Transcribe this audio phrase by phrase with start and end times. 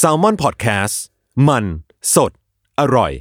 [0.00, 0.94] s a l ม o n PODCAST
[1.48, 1.64] มัน
[2.14, 2.32] สด
[2.80, 3.12] อร่อย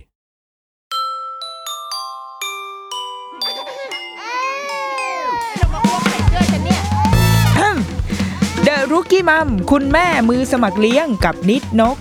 [8.64, 11.98] เดอะรุกี้มัมคุณแม่มือสมัครเลี้ยงกับนิดนก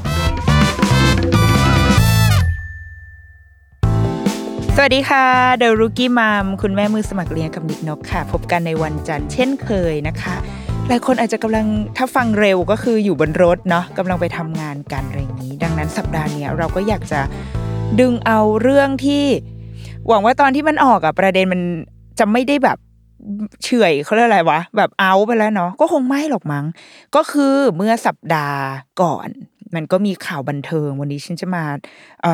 [4.77, 5.27] สวัสดีค่ะ
[5.59, 10.37] เดอะรุกี้มัมคุณแม่มือสมัครเลี้ยงกับนิดนกค่ะ พบกันในวันจันทร์เช่นเคยนะคะ
[10.89, 17.21] หลายคนอาจจะกำลังถ้าฟังเร็วก็คืออยู่บนรถเนาะกำลังไปทำงานกันอะไรอย่างนี้ ดังนั้นสัปดาห์เนี้ยเราก็อยากจะ
[18.01, 19.25] ดึงเอาเรื่องที่
[20.09, 21.61] หวังว่าตอนที่มันออกอะประเด็นมัน
[22.19, 22.79] จะไม่ได้แบบ
[23.65, 26.65] เฉื่อยเขาเรียกอะไรวะ แบบเอาไปแล้วเนาะก็คงไม่หรอกมั้ง
[27.17, 28.61] ก็คือเมื่อสัปดาห์
[29.03, 29.29] ก่อน
[29.75, 31.65] มันก็มีข่าวบันเทิงวันนี้ฉันจะมา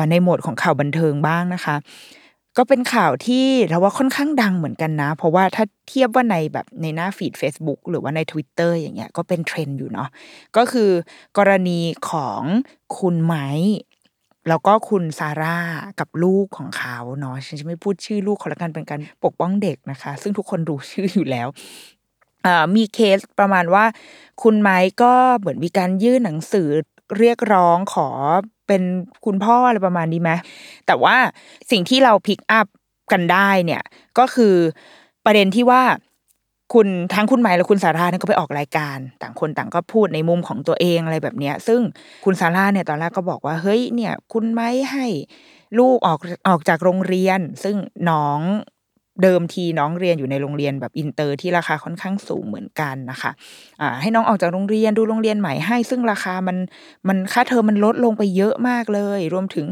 [0.09, 1.75] ในโหมดของข่าวบันเทิงบ้างนะคะ
[2.57, 10.09] ก็เป็นข่าวที่เราว่าค่อนข้างดังเหมือนกันนะ เพราะว่าถ้าเทียบว่าในแบบในหน้า feed Facebook หรือว่าใน Twitter อย่างเงี้ยก็เป็นเทรนด์อยู่เนาะ
[10.57, 10.89] ก็คือ
[11.37, 12.41] กรณีของ
[12.97, 13.47] คุณไม้
[14.49, 15.59] แล้วก็คุณซาร่า
[15.99, 21.47] กับลูกของเขาเนาะฉันจะไม่พูดชื่อลูกเขาละกันเป็นการปกป้องเด็กนะคะ ซึ่งทุกคนรู้ชื่ออยู่แล้ว
[22.75, 23.85] มีเคสประมาณว่า
[24.43, 26.69] คุณไม้ก็เหมือนมีการยื่นหนังสือ
[27.19, 28.09] เรียกร้องขอ
[28.67, 28.83] เป็น
[29.25, 30.31] คุณพ่ออะไรประมาณนี้ไหม
[30.87, 31.15] แต่ว่า
[31.71, 32.67] สิ่งที่เราพิกอัพ
[33.11, 33.83] กันได้เนี่ย
[34.19, 34.55] ก็คือ
[35.25, 35.81] ประเด็นที่ว่า
[36.73, 41.81] คุณทั้งคุณไม้และคุณซาราเนี่ยก็ไปออกรายการ ต่างคนต่างก็พูดในมุมของตัวเองอะไรแบบเนี้ย ซึ่ง
[42.25, 45.05] คุณซาราเนี่ยตอนแรกก็บอกว่าเฮ้ยเนี่ย คุณไม้ให้
[45.79, 47.75] ลูกออกออกจากโรงเรียน ซึ่ง
[48.09, 48.39] น้อง
[49.23, 53.31] เดิมทีน้องเรียนอยู่ในโรงเรียนแบบอินเตอร์ที่ราคาค่อนข้างสูงเหมือนกันนะคะ
[53.81, 56.57] อ่าให้น้องออกจากโรงเรียนดูโรงเรียนใหม่ให้ ซึ่งราคามัน
[57.07, 59.65] มันค่าเทอมมันลดลงไปเยอะมากเลย รวมถึง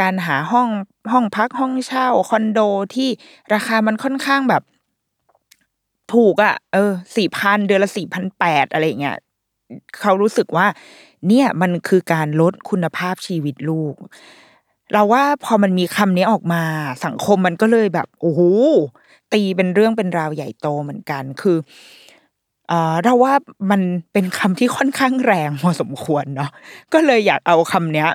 [0.00, 0.68] การหาห้อง
[1.12, 2.60] ห้องพักห้องเช่าคอนโด
[2.94, 3.08] ที่
[3.54, 4.62] ราคามันค่อนข้างแบบ
[6.14, 9.16] ถูกอะ่ะ เออสี่พันเดือนละสี่พันแปดอะไรเงี้ย
[10.00, 10.66] เขารู้สึกว่า
[11.28, 13.94] เนี่ยมันคือการลดคุณภาพชีวิตลูก
[14.92, 16.62] เราว่าพอมันมีคำนี้ออกมา
[17.04, 18.40] สังคมมันก็เลยแบบโอ้โห
[19.32, 21.58] ตีเป็นเรื่องเป็นราวใหญ่โตเหมือนกัน คือ
[23.04, 23.34] เราว่า
[23.70, 23.80] มัน
[24.12, 26.50] เป็นคำที่ค่อนข้างแรงพอสมควรเนาะ
[26.92, 28.08] ก็เลยอยากเอาคำเนี้ย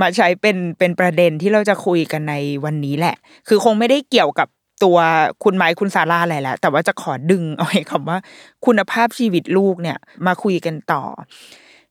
[0.00, 2.34] มาใช้เป็นเป็นประเด็นที่เราจะคุยกันใน
[2.64, 3.16] วันนี้แหละ
[3.48, 4.48] คือคงไม่ได้เกี่ยวกับ
[4.84, 4.98] ตัว
[5.44, 8.18] คุณไม้คุณซาร่าอะไรแหละแต่ว่าจะขอดึงเอาไอ้คำว่า
[8.66, 11.02] คุณภาพชีวิตลูกเนี่ย มาคุยกันต่อ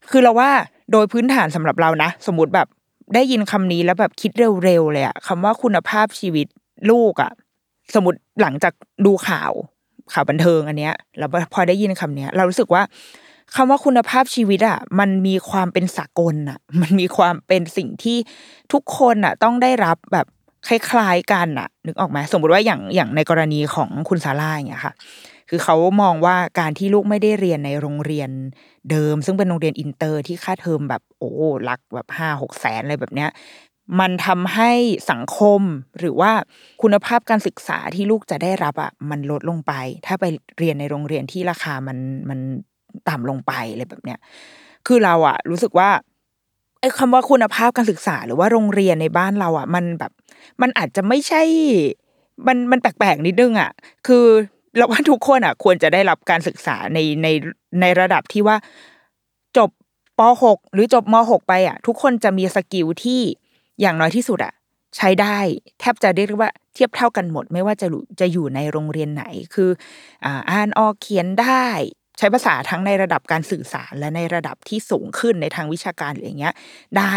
[0.09, 0.49] คือเราว่า
[0.91, 2.67] โดยพื้นฐานสำหรับเรานะ สมมติแบบ
[3.13, 4.31] ได้ยินคำนี้แล้วแบบคิด
[4.63, 6.47] เร็วๆเลยอะคำว่าคุณภาพชีวิต
[6.91, 7.31] ลูกอะ
[7.95, 8.73] สมมติหลังจาก
[9.05, 9.51] ดูข่าว
[10.13, 12.83] ข่าวบันเทิงอันเนี้ยแล้วพอได้ยินคำเนี้ย เรารู้สึกว่า
[13.55, 18.17] คำว่าคุณภาพชีวิตอะมันมีความเป็นสากลอะมันมีความเป็นสิ่งที่
[18.73, 20.27] ทุกคนอะต้องได้รับแบบ
[20.67, 24.93] คล้ายๆกันอะนึกออกไหมสมมติว่าอย่างอย่างในกรณีของคุณซาร่าอย่างเงี้ยค่ะ
[25.49, 28.29] คือเขามองว่าการที่ลูกไม่ได้เรียนในโรงเรียน
[28.91, 31.31] เดิม ซึ่งเป็นโรงเรียนอินเตอร์ที่ค่าเทอมแบบโอ้
[31.63, 33.29] หลักแบบห้าหกแสนอะไรแบบเนี้ย
[33.99, 34.71] มันทำให้
[35.11, 35.61] สังคม
[35.99, 36.31] หรือว่า
[36.81, 39.73] คุณภาพการศึกษาที่ลูกจะได้รับอะมันลดลงไป
[40.05, 40.25] ถ้าไป
[40.57, 41.97] เรียนในโรงเรียนที่ราคามัน
[42.29, 42.39] มัน
[43.09, 44.19] ต่ำลงไปอะไรแบบเนี้ย
[44.87, 45.89] คือเราอะ รู้สึกว่า
[46.79, 50.11] ไอ้คำว่าคุณภาพการศึกษา หรือว่าโรงเรียนในบ้านเราอะ มันแบบ
[50.61, 51.41] มันอาจจะไม่ใช่
[52.47, 53.71] มันมันแปลกๆนิดนึงอะ
[54.07, 54.25] คือ
[54.77, 57.27] เราว่าทุกคนอะ ควรจะได้รับการศึกษาในใน
[57.81, 58.57] ในระดับที่ว่า
[59.57, 59.69] จบ
[60.19, 63.21] ป .6 หรือจบม .6 ไปอะ ทุกคนจะมีสกิลที่
[63.81, 64.53] อย่างน้อยที่สุดอะ
[64.97, 65.37] ใช้ได้
[65.79, 67.87] แทบจะเรียกว่าเทียบเท่ากันหมด ไม่ว่าจะ
[68.19, 69.69] จะอยู่ในโรงเรียนไหน คือ
[70.25, 71.65] อ่าอ่านออกเขียนได้
[72.17, 76.55] ใช้ภาษาทั้งในระดับการสื่อสารและในระดับที่สูงขึ้นในทางวิชาการหรืออย่างเงี้ย
[76.97, 77.15] ได้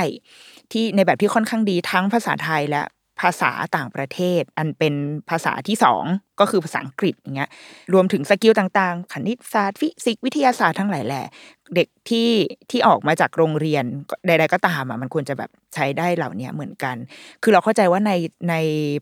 [0.72, 2.82] ที่ในแบบที่ค่อนข้างดีทั้งภาษาไทยและ
[3.20, 4.94] ภาษาต่างประเทศ อันเป็น
[5.30, 6.04] ภาษาที่สอง
[6.40, 7.50] ก็คือภาษาอังกฤษอย่างเงี้ย
[7.92, 11.26] รวมถึง skill ต่างๆคณิตศาสตร์ฟิสิกส์วิทยาศาสตร์ทั้งหลายแหละ
[11.74, 12.30] เด็กที่
[12.70, 13.84] ที่ออกมาจากโรงเรียน
[14.26, 16.96] ใดๆก็ตามอะมันควรจะแบบใช้ได้เหล่านี้เหมือนกัน
[17.42, 18.12] คือเราเข้าใจว่าใน
[18.50, 18.54] ใน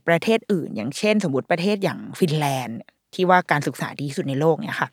[0.08, 2.78] ประเทศอื่น อย่างเช่น สมมติประเทศอย่างฟินแลนด์
[3.14, 4.88] ที่ว่าการศึกษาดีที่สุดในโลกเนี่ยค่ะ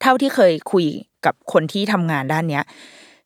[0.00, 0.86] เท่าที่เคยคุย
[1.26, 2.64] กับคนที่ทำงานด้านเนี้ย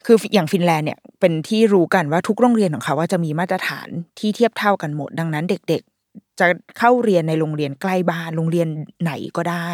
[0.07, 3.89] คืออย่างฟินแลนด์เนี่ยเป็นที่รู้กันว่าทุกโรงเรียนของเขาว่าจะมีมาตรฐาน
[4.19, 5.92] ที่เทียบเท่ากันหมด ดังนั้นเด็กๆ
[6.41, 6.47] จะ
[6.79, 8.69] เข้าเรียนในโรงเรียนใกล้บ้านโรงเรียน
[9.03, 9.71] ไหนก็ได้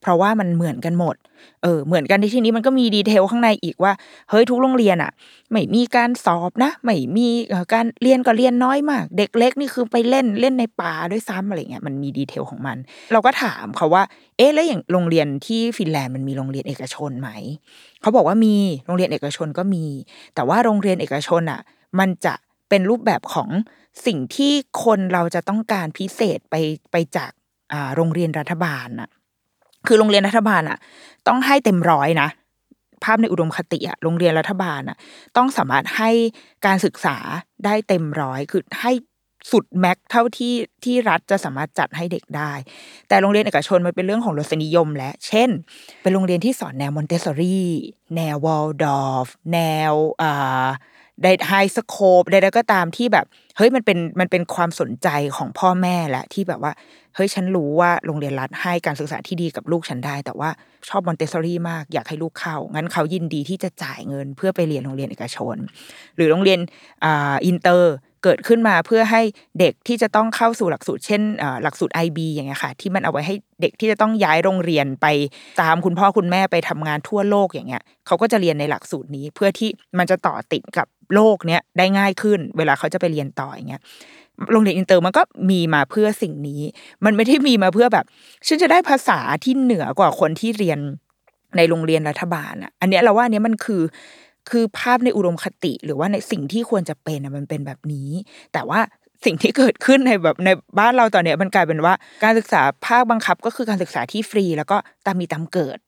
[0.00, 1.16] เพราะว่ามันเหมือนกันหมด
[1.62, 3.92] เออ เหมือนกันในที่นี้มันก็มีดีเทลข้างในอีกว่า
[4.30, 5.10] เฮ้ยทุกโรงเรียนอะ
[5.50, 7.28] ไม่มีการสอบนะ ไม่มี
[7.72, 12.76] การเรียนก็เรียนน้อยมาก เด็กเล็กนี่คือไปเล่นเล่นในป่าด้วยซ้ำอะไรเงี้ย มันมีดีเทลของมัน
[13.12, 14.02] เราก็ถามเขาว่า
[14.36, 17.30] เอ๊ะแล้วอย่างโรงเรียนที่ฟินแลนด์มันมีโรงเรียนเอกชนไหม
[18.02, 18.54] เขาบอกว่ามี
[18.86, 19.84] โรงเรียนเอกชนก็มี
[20.34, 21.60] แต่ว่าโรงเรียนเอกชนอะ
[21.98, 22.34] มันจะ
[22.68, 23.48] เป็นรูปแบบของ
[24.06, 24.52] สิ่งที่
[24.84, 26.54] คนเราจะต้องการพิเศษไป
[26.92, 27.30] ไปจาก
[27.72, 29.08] อ่าโรงเรียนรัฐบาลน่ะ
[29.86, 30.78] คือโรงเรียนรัฐบาลอะ
[31.28, 32.28] ต้องให้เต็มร้อยนะ
[33.04, 34.96] ภาพในอุดมคติอะโรงเรียนรัฐบาลอะ
[35.36, 36.10] ต้องสามารถให้
[36.66, 37.16] การศึกษา
[37.64, 38.92] ได้เต็มร้อยคือให้
[39.50, 40.54] สุด max เท่าที่
[40.84, 42.52] ที่รัฐจะสามารถจัดให้เด็กได้
[43.08, 45.50] แต่โรงเรียนเอกชนมันเป็นเรื่องของรสนิยมและ เช่น
[46.02, 47.70] เป็นโรงเรียนที่สอนแนวมอนเตสซอรี่
[48.16, 49.58] แนววอลดอร์ฟ แน
[49.90, 49.92] ว
[50.22, 50.66] อ่า
[51.22, 53.26] ได HighScope ใดๆก็ตามที่แบบ
[53.56, 56.72] เฮ้ยมันเป็นมันเป็นความสนใจของพ่อแม่แหละที่แบบว่า
[57.14, 60.50] เฮ้ยฉันรู้ว่าโรงเรียนรัฐให้การศึกษาที่ดีกับลูกฉันได้ แต่ว่า
[60.88, 65.56] ชอบมอนเตสซอรี่มากอยากให้ลูกเข้า งั้นเขายินดีที่จะจ่ายเงินเพื่อไปเรียนโรงเรียนเอกชน
[66.16, 66.60] หรือโรงเรียน
[67.04, 67.94] อ่าอินเตอร์
[68.24, 69.22] เกิดขึ้นมาเพื่อให้
[69.60, 71.22] เด็กที่จะต้องเข้าสู่หลักสูตรเช่น
[71.62, 75.06] หลักสูตร IB อย่างเงี้ยค่ะ ที่มันเอาไว้ให้เด็กที่จะต้องย้ายโรงเรียนไป
[75.60, 83.82] ตามคุณพ่อคุณแม่ไปทำงานทั่วโลกอย่างเงี้ยเขาก็จะเรียนในหลักสูตรนี้เพื่อที่มันจะต่อติดกับโลกเนี้ยได้ง่ายขึ้น เวลาเขาจะไปเรียนต่ออย่างเงี้ย
[84.52, 86.62] โรงเรียนอินเตอร์มันก็มีมาเพื่อสิ่งนี้
[87.04, 88.04] มันไม่ได้มีมาเพื่อแบบ
[88.46, 90.78] ฉันจะได้ภาษาที่เหนือกว่าคนที่เรียน
[91.56, 93.82] ในโรงเรียนรัฐบาลอะ อันเนี้ยเราว่าอันเนี้ยมันคือ
[94.50, 98.10] คือภาพในอุดมคติหรือว่าในสิ่งที่ควรจะเป็นมันเป็นแบบนี้
[98.52, 98.80] แต่ว่า
[99.24, 100.48] สิ่งที่เกิดขึ้นในแบบใน
[100.78, 105.78] บ้านเราตอนนี้มันกลายเป็นว่า การศึกษาภาคบังคับก็คือการศึกษาที่ฟรี แล้วก็ตามมีตามเกิด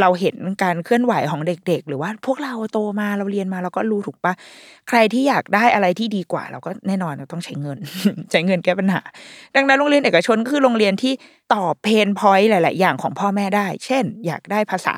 [0.00, 4.32] เราเห็นการเคลื่อนไหวของเด็ก ๆ หรือว่าพวกเราโตมาเราเรียนมาเราก็รู้ถูกปะ
[4.88, 7.78] ใครที่อยากได้อะไรที่ดีกว่า เราก็แน่นอนเราต้องใช้เงิน
[8.30, 9.00] ใช้เงินแก้ปัญหา
[9.56, 11.12] ดังนั้นโรงเรียนเอกชนคือโรงเรียนที่
[11.54, 14.96] ตอบ pain point หลาย ๆ อย่างของพ่อแม่ได้ เช่น อยากได้ภาษา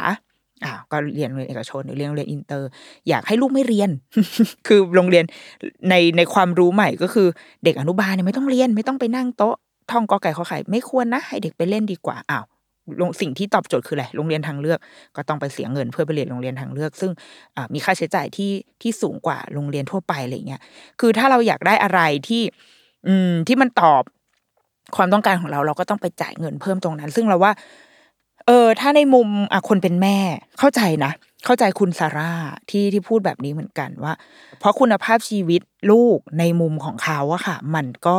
[0.64, 2.68] อ้าวก็เรียนโรงเรียนเอกชน หรือเรียนโรงเรียนอินเตอร์
[3.08, 3.90] อยากให้ลูกไม่เรียน
[4.66, 5.24] คือโรงเรียน
[5.90, 7.28] ในในความรู้ใหม่ก็คือ
[7.64, 9.54] เด็กอนุบาลเนี่ยไม่ต้องเรียนไม่ต้องไปนั่งโต๊ะ
[9.90, 12.44] ท่องกอไก่ขอไข่ไม่ควรนะ ให้เด็กไปเล่นดีกว่าอ้าว
[13.20, 14.78] สิ่งที่ตอบโจทย์คืออะไรโรงเรียนทางเลือก
[15.16, 17.10] ก็ต้องไปเสียเงินเพื่อไปเรียนโรงเรียนทางเลือก ซึ่ง
[17.74, 20.60] มีค่าใช้จ่ายที่ที่สูงกว่าโรงเรียนทั่วไปอะไรเงี้ย
[21.00, 22.42] คือถ้าเราอยากได้อะไรที่
[23.06, 24.02] อืมที่มันตอบ
[24.96, 27.52] ความต้องการของเราเราก็ต้องไปจ่ายเงินเพิ่มตรงนั้น ซึ่งเราว่า
[28.46, 30.18] เออ ถ้าในมุมอะคนเป็นแม่
[30.58, 31.12] เข้าใจนะ
[31.44, 32.32] เข้าใจคุณซาร่า
[32.70, 34.12] ที่ที่พูดแบบนี้เหมือนกันว่า
[34.58, 38.18] เพราะคุณภาพชีวิตลูกในมุมของเขาอะค่ะ มันก็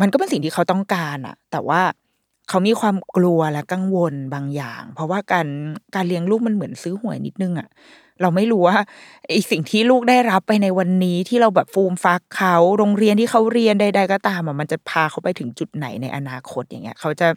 [0.00, 1.82] มันก็เป็นสิ่งที่เขาต้องการอะแต่ว่า
[2.48, 5.46] เขามีความกลัวและกังวลบางอย่าง เพราะว่าการ
[5.94, 7.68] การเลี้ยงลูกมันเหมือนซื้อหวยนิดนึงอะ
[8.22, 8.78] เราไม่รู้ว่า
[9.28, 17.28] ไอสิ่งที่ลูกได้รับไปในวันนี้ที่เราแบบฟูมฟักเขาโรงเรียนที่เขาเรียนใด ๆ ก็ตามมันจะพาเขาไปถึงจุดไหนในอนาคตอย่างเงี้ย เขาจะ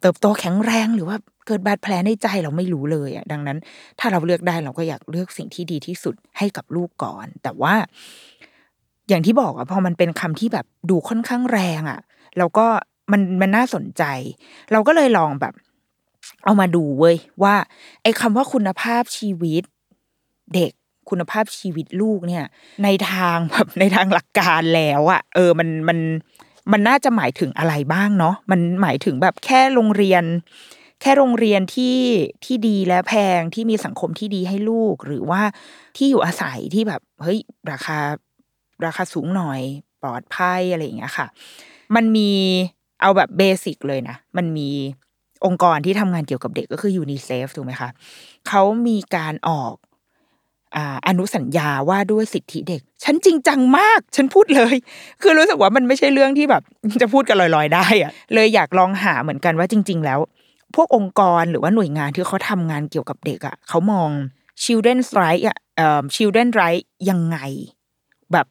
[0.00, 3.58] เติบโตแข็งแรงหรือว่าเกิดบาดแผลในใจเราไม่รู้เลยอะดังนั้น
[3.98, 7.74] ถ้าเราเลือกได้เราก็อยากเลือกสิ่งที่ดีที่สุดให้กับลูกก่อน แต่ว่า
[9.08, 12.00] อย่างที่บอกอะพอมันเป็นคำที่แบบดูค่อนข้างแรงอะ
[12.38, 12.66] แล้วก็
[13.12, 14.02] มันมันน่าสนใจ
[14.72, 15.54] เราก็เลยลองแบบ
[16.44, 17.54] เอามาดูเว้ยว่า
[18.02, 19.62] ไอ้คำว่าคุณภาพชีวิต
[20.54, 20.72] เด็ก
[21.10, 22.44] คุณภาพชีวิตลูกเนี่ย
[22.84, 25.98] ในทางแบบในทางหลักการแล้วอะเออมันมัน
[26.72, 30.24] มันน่าจะหมายถึงอะไรบ้างเนาะมันหมายถึงแบบแค่โรงเรียน
[31.02, 31.98] แค่โรงเรียนที่
[32.44, 35.42] ที่ดีและแพงที่มีสังคมที่ดีให้ลูก หรือว่า
[35.96, 37.38] ที่อยู่อาศัยที่แบบเฮ้ย
[37.70, 37.98] ราคา
[38.86, 39.60] ราคาสูงหน่อย
[40.02, 41.26] ปลอดภัยอะไรอย่างเงี้ยค่ะ
[41.96, 42.30] มันมี
[43.00, 44.70] เอาแบบเบสิกเลยนะมันมี
[45.46, 47.90] องค์กรที่ทำงานเกี่ยวกับเด็กก็คือยูนิเซฟถูกไหมคะ
[48.48, 49.74] เขามีการออก
[51.08, 54.74] อนุสัญญาว่าด้วยสิทธิเด็ก ฉันจริงจังมาก ฉันพูดเลย
[55.22, 56.62] คือรู้สึกว่ามันไม่ใช่เรื่องที่แบบ
[57.02, 60.20] จะพูดกันลอยๆ ได้อะเลยอยากลองหาเหมือนกันว่าจริง ๆ แล้ว
[60.74, 64.10] พวกองค์กรหรือว่าหน่วยงานที่เขาทำงานเกี่ยวกับเด็กอะเขามอง
[64.62, 67.38] children's right อะเอ่อ children right ยังไง
[68.32, 68.46] แบบ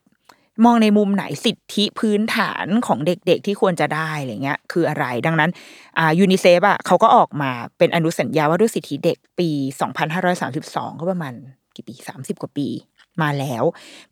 [0.65, 5.49] มองในมุมไหนสิทธิพื้นฐานของเด็กๆที่ควรจะได้อะไรเงี้ย คืออะไรดังนั้น
[5.97, 9.49] อ่ายูนิเซฟอะเขาก็ออกมาเป็นอนุสัญญาว่าด้วยสิทธิเด็กปี
[10.25, 11.33] 2532 ก็ประมาณ
[11.75, 12.67] กี่ปี30กว่าปี
[13.21, 13.63] มาแล้ว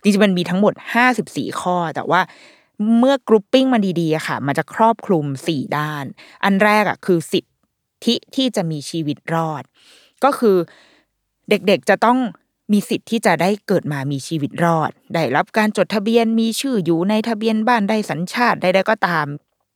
[0.01, 0.73] จริงๆมันมีทั้งหมด
[1.17, 2.21] 54ข้อ แต่ว่า
[2.97, 6.05] เมื่อกรุ๊ปปิ้งมันดีๆค่ะ มันจะครอบคลุม4ด้าน
[6.43, 9.63] อันแรกอะคือสิทธิที่จะมีชีวิตรอด
[10.23, 10.57] ก็คือ
[11.49, 12.19] เด็กๆจะต้อง
[12.71, 19.25] มีสิทธิ์ที่จะได้เกิดมามีชีวิตรอด ได้รับการจดทะเบียนมีชื่ออยู่ในทะเบียนบ้านได้สัญชาติใดๆก็ตาม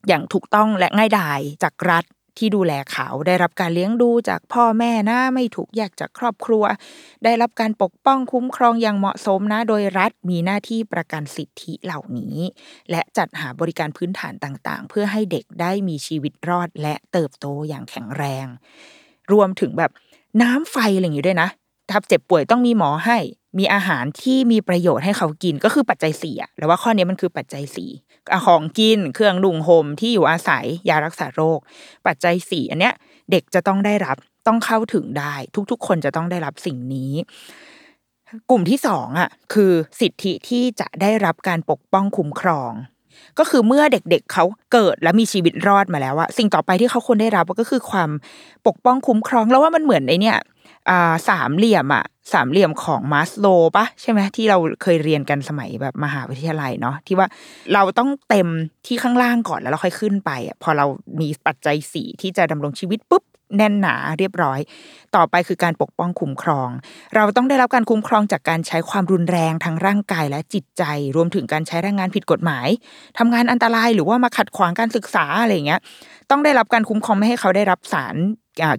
[0.08, 2.04] อย่างถูกต้องและง่ายดายจากรัฐ
[2.40, 6.64] ที่ดูแลเขาได้รับการเลี้ยงดูจากพ่อแม่นะไม่ถูกแยกจากครอบครัว
[7.24, 12.38] ได้รับการปกป้องคุ้มครองอย่างเหมาะสมนะ โดยรัฐมีหน้าที่ประกันสิทธิเหล่านี้
[12.92, 18.46] และจัดหาบริการพื้นฐานต่างๆ เพื่อให้เด็กได้มีชีวิตรอดและเติบโตอย่างแข็งแรง
[19.32, 19.92] รวมถึงแบบ
[20.42, 21.50] น้ำไฟอะไรอย่างนี้ด้วยนะ
[21.90, 23.18] ถ้าเจ็บป่วยต้องมีหมอให้
[23.58, 27.90] มีอาหารที่มีประโยชน์ให้เขากินก็คือปัจจัยสี่อะแล้วว่าข้อนี้มันคือปัจจัยสี่
[28.46, 31.60] ของกินเครื่องนุ่งห่มที่อยู่อาศัยยารักษาโรค
[32.06, 32.94] ปัจจัยสี่อันเนี้ย
[33.32, 35.36] เด็กจะต้องได้รับต้องเข้าถึงได้
[35.72, 37.12] ทุกๆ คนจะต้องได้รับสิ่งนี้
[38.50, 42.72] กลุ่มที่สองอะคือสิทธิที่จะได้รับการปกป้องคุ้มครอง
[43.40, 48.10] ก็คือเมื่อเด็กๆเขาเกิดและมีชีวิตรอดมาแล้วอะสิ่งต่อไปที่เขาควรได้รับก็คือความ
[48.68, 50.38] ปกป้องคุ้มครอง แล้วว่ามันเหมือนไอเนี่ย
[50.90, 57.28] อ่าสามเหลี่ยมอะสามเหลี่ยมของมาสโลปะใช่ไหมที่เราเคยเรียนกันสมัยแบบมหาวิทยาลัยเนาะที่ว่า
[57.74, 58.48] เราต้องเต็ม
[58.86, 60.86] ที่ข้างล่างก่อนแล้วเราค่อยขึ้นไปอะพอเรา
[61.22, 63.24] มีปัจจัยสี่ที่จะดำรงชีวิตปุ๊บ
[63.58, 64.60] แน่นหนาเรียบร้อย
[65.16, 66.70] ต่อไปคือการปกป้องคุ้มครอง
[67.16, 70.84] เราต้องได้รับการคุ้มครองจากการใช้ความรุนแรงทั้งร่างกายและจิตใจ
[71.16, 72.68] รวมถึงการใช้แรงงานผิดกฎหมาย
[73.18, 75.82] ทำงานอันตรายหรือว่ามาขัดขวางการศึกษาอะไรเงี้ย
[76.32, 78.16] ต้องได้รับการคุ้มครองไม่ให้เขาได้รับสาร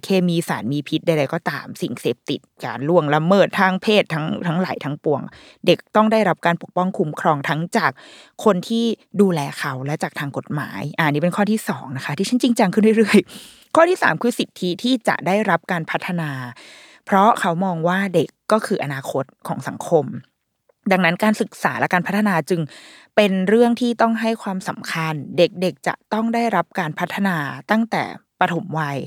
[0.03, 5.21] เคมีสารมีพิษใดๆก็ตามสิ่งเสพติดการล่วงละเมิดทางเพศทั้งทั้งหลายทั้งปวง
[5.65, 7.91] เด็กต้องได้รับการปกป้องคุ้มครองทั้งจาก
[8.43, 8.85] คนที่
[9.21, 16.31] ดูแลเขาและจากทางกฎหมายอ่านี่เป็นข้อที่สองนะคะ ที่ฉันจริงจังขึ้นเรื่อยๆ ข้อที่สามคือสิทธิที่จะได้รับการพัฒนา
[17.05, 20.05] เพราะเขามองว่าเด็กก็คืออนาคตของสังคม
[20.91, 22.61] ดังนั้นการศึกษาและการพัฒนาจึง
[23.15, 27.35] เป็นเรื่องที่ต้องให้ความสำคัญ เด็กๆจะต้องได้รับการพัฒนา
[27.71, 28.03] ตั้งแต่
[28.41, 28.97] ปฐมวัย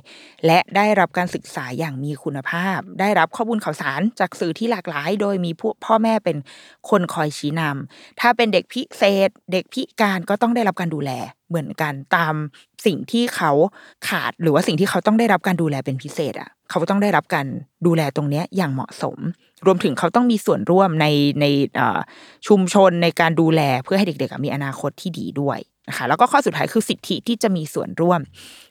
[0.46, 5.50] และได้รับการศึกษาอย่างมีคุณภาพ ได้รับข้อมูลข่าวสารจากสื่อที่หลากหลาย โดยมี
[5.84, 6.36] พ่อแม่เป็น
[6.90, 11.10] คนคอยชี้นำถ้าเป็นเด็กพิเศษ เด็กพิการก็ต้องได้รับการดูแล
[11.48, 12.34] เหมือนกันตาม
[12.86, 13.52] สิ่งที่เขา
[14.08, 17.46] ขาดหรือว่าสิ่งที่เขาต้องได้รับการดูแลเป็นพิเศษอะเขาต้องได้รับการ
[17.86, 19.18] ดูแลตรงนี้อย่างเหมาะสม
[19.66, 21.06] รวมถึงเขาต้องมีส่วนร่วมใน
[21.40, 21.46] ใน
[22.46, 25.58] ชุมชนในการดูแลเพื่อให้เด็กๆมีอนาคตที่ดีด้วย
[25.88, 28.20] นะคะแล้วก็ข้อสุดท้ายคือสิทธิที่จะมีส่วนร่วม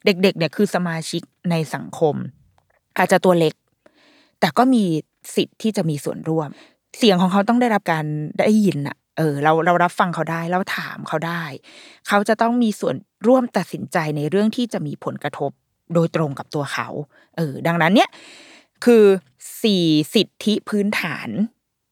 [0.05, 2.15] เด็กๆเนี่ยคือสมาชิกในสังคม
[2.97, 3.53] อาจจะตัวเล็ก
[4.39, 4.83] แต่ก็มี
[5.35, 6.49] สิทธิ์ที่จะมีส่วนร่วม
[6.97, 8.05] เสียงของเขาต้องได้รับการ
[8.39, 11.43] ได้ยินอะเออเราเรารับฟังเขาได้เราถามเขาได้
[12.07, 12.95] เขาจะต้องมีส่วน
[13.27, 15.51] ร่วมตัดสินใจในเรื่องที่จะมีผลกระทบ
[15.93, 16.87] โดยตรงกับตัวเขา
[17.37, 18.09] เออ ดังนั้นเนี่ย
[18.85, 19.03] คือ
[19.63, 21.29] สี่สิทธิพื้นฐาน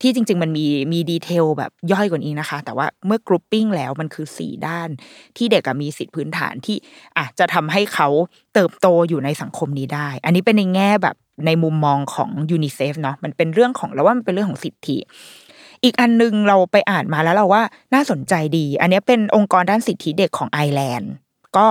[0.02, 4.90] ที่จริง ๆ มันมีมีดีเทลแบบย่อยกว่านี้นะคะ แต่ว่าเมื่อกรุ๊ปปิ้งแล้วมันคือสี่ด้าน
[5.38, 6.78] ที่เด็กมีสิทธิพื้นฐานที่
[7.18, 8.08] อะจะทำให้เขา
[8.54, 11.16] เติบโตอยู่ในสังคมนี้ได้ อันนี้เป็นในแง่แบบ
[11.46, 14.98] ในมุมมองของยูนิเซฟเนาะมันเป็นเรื่องของเราว่ามันเป็นเรื่องของสิทธิ
[15.84, 17.64] อีกอันนึงเราไปอ่านมาแล้วเราว่า
[17.94, 21.12] น่าสนใจดี อันนี้เป็นองค์กรด้านสิทธิเด็กของไอร์แลนด์
[21.58, 21.66] ก็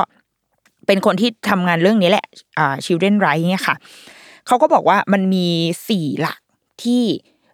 [0.87, 2.27] เป็นคนที่ทำงานเรื่องนี้แหละ
[2.59, 3.77] อ่า children right เนี่ยค่ะ
[4.47, 5.47] เขาก็บอกว่ามันมี
[5.89, 6.39] สี่หลัก
[6.83, 7.03] ที่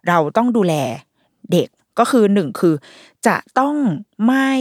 [0.07, 0.73] เราต้องดูแล
[1.51, 1.69] เด็ก
[1.99, 2.75] ก็คือหนึ่งคือ
[3.27, 3.75] จะต้อง
[4.25, 4.51] ไม่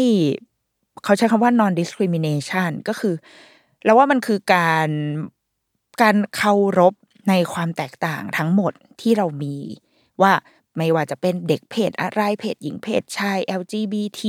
[1.05, 3.15] เขาใช้คำว่า non discrimination ก็คือ
[3.85, 4.89] แล้วว่ามันคือการ
[6.03, 6.95] การเคารพ
[7.29, 9.57] ในความแตกต่างทั้งหมดที่เรามี
[10.23, 10.33] ว่า
[10.79, 14.23] ไม่ว่าจะเป็นเด็กเพศอะไรเพศหญิงเพศชาย LGBT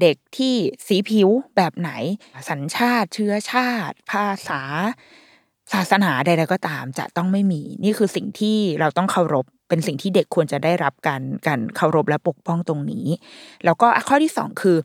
[0.00, 0.54] เด็กที่
[0.86, 1.90] สีผิวแบบไหน
[2.50, 4.62] สัญชาติเชื้อชาติ ภาษา
[5.72, 13.06] ศาสนาใดๆก็ตามจะต้องไม่มี นี่คือสิ่งที่เราต้องเคารพ เป็นสิ่งที่เด็กควรจะได้รับการการเคารพและปกป้องตรงนี้
[13.64, 14.76] แล้วก็ข้อที่สองคือ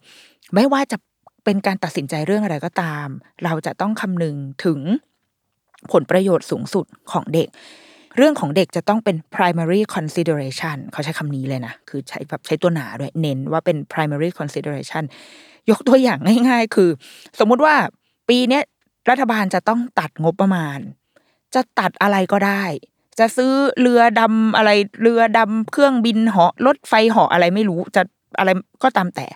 [0.55, 0.97] ไม่ว่าจะ
[1.45, 3.07] เป็นการตัดสินใจเรื่องอะไรก็ตาม
[3.43, 4.79] เราจะต้องคำนึงถึง
[5.91, 7.47] ผลประโยชน์สูงสุดของเด็ก
[8.17, 15.03] เรื่องของเด็กจะต้องเป็น primary consideration เขาใช้คำนี้เลยนะ คือใช้แบบใช้ตัวหนาด้วยเน้นว่าเป็น primary consideration
[15.69, 16.19] ยกตัวอย่าง
[16.49, 16.89] ง่าย ๆ คือ
[17.39, 17.75] สมมุติว่า
[18.29, 18.61] ปีนี้
[19.09, 20.79] รัฐบาลจะต้องตัดงบประมาณ
[21.55, 22.63] จะตัดอะไรก็ได้
[23.19, 24.71] จะซื้อเรือดำอะไร
[25.01, 28.01] เรือดำเครื่องบินเหาะรถไฟเหาะอะไรไม่รู้จะ
[28.39, 28.49] อะไร
[28.83, 29.27] ก็ตามแต่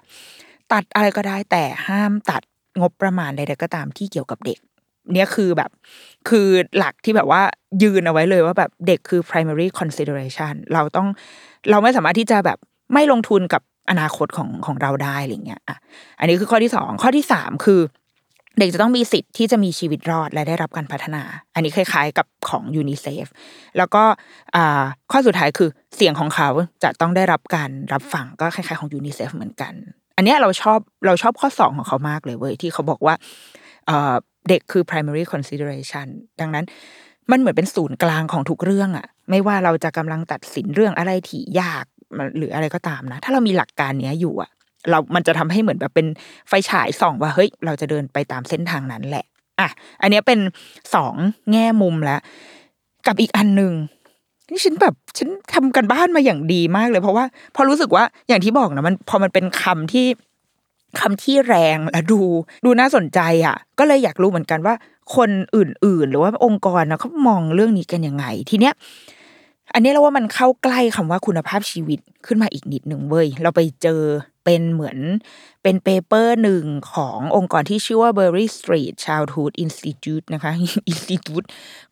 [0.71, 2.41] ตัดอะไรก็ได้แต่ห้ามตัด
[2.79, 4.59] งบประมาณใดๆก็ตามที่เกี่ยวกับเด็ก
[5.13, 5.71] เนี่ยคือแบบ
[6.29, 6.47] คือ
[6.77, 7.41] หลักที่แบบว่า
[7.83, 11.07] ยืนเอาไว้เลยว่าแบบเด็กคือ primary consideration เราต้อง
[11.69, 12.57] เราไม่สามารถที่จะแบบ
[12.93, 15.77] ไม่ลงทุนกับอนาคตของของเราได้อะไรเงี้ยอะ
[16.19, 17.81] อันนี้คือข้อที่สองข้อที่สามคือ
[18.59, 21.23] เด็กจะต้องมีสิทธิ์ที่จะมีชีวิตรอดและได้รับการพัฒนา
[21.55, 23.25] อันนี้คล้าย ๆ กับของยูนิเซฟ
[23.77, 24.03] แล้วก็
[25.11, 26.49] ข้อสุดท้ายคือเสียงของเขา
[26.83, 29.73] จะต้องได้รับการรับฟังก็คล้ายๆของยูนิเซฟเหมือนกัน
[30.17, 33.15] อันนี้เราชอบเราชอบข้อสองของเขามากเลยเว้ยที่เขาบอกว่า
[34.49, 36.07] เด็กคือ primary consideration
[36.41, 36.65] ดังนั้น
[37.31, 41.85] มันเหมือนเป็นศูนย์กลางของทุกเรื่องอะไม่ว่าเราจะกำลังตัดสินเรื่องอะไรที่ยาก
[42.37, 44.51] หรืออะไรก็ตามนะ ถ้าเรามีหลักการเนี้ยอยู่อะ
[44.89, 46.07] เรามันจะทำให้เหมือนแบบเป็น
[46.47, 49.25] ไฟฉายส่องว่าเฮ้ย เราจะเดินไปตามเส้นทางนั้นแหละ
[49.59, 49.67] อะ
[50.01, 50.39] อันนี้เป็น
[50.95, 51.13] สอง
[51.51, 52.19] แง่มุมแล้ว
[53.07, 53.73] กับอีกอันหนึ่ง
[54.49, 60.07] นี่ฉันแบบฉันทำกันบ้านมาอย่างดีมากเลย เพราะว่า พอรู้สึกว่าอย่างที่บอกนะมัน พอมันเป็นคำที่
[60.99, 62.21] คำที่แรงและดู
[62.65, 64.75] ดูน่าสนใจอะ ก็เลยอยากรู้เหมือนกันว่า
[65.15, 68.73] คนอื่น ๆ หรือว่าองค์กรนะเขามองเรื่องนี้กันยังไง ทีเนี้ย
[69.73, 74.01] อันนี้เราว่ามันเข้าใกล้คำว่าคุณภาพชีวิตขึ้นมาอีกนิดหนึ่งเว้ยเราไปเจอ
[74.43, 74.97] เป็นเหมือน
[75.63, 80.51] เป็นเปเปอร์หนึ่งขององค์กรที่ชื่อว่า Berry Street Childhood Institute นะคะ
[80.91, 81.47] Institute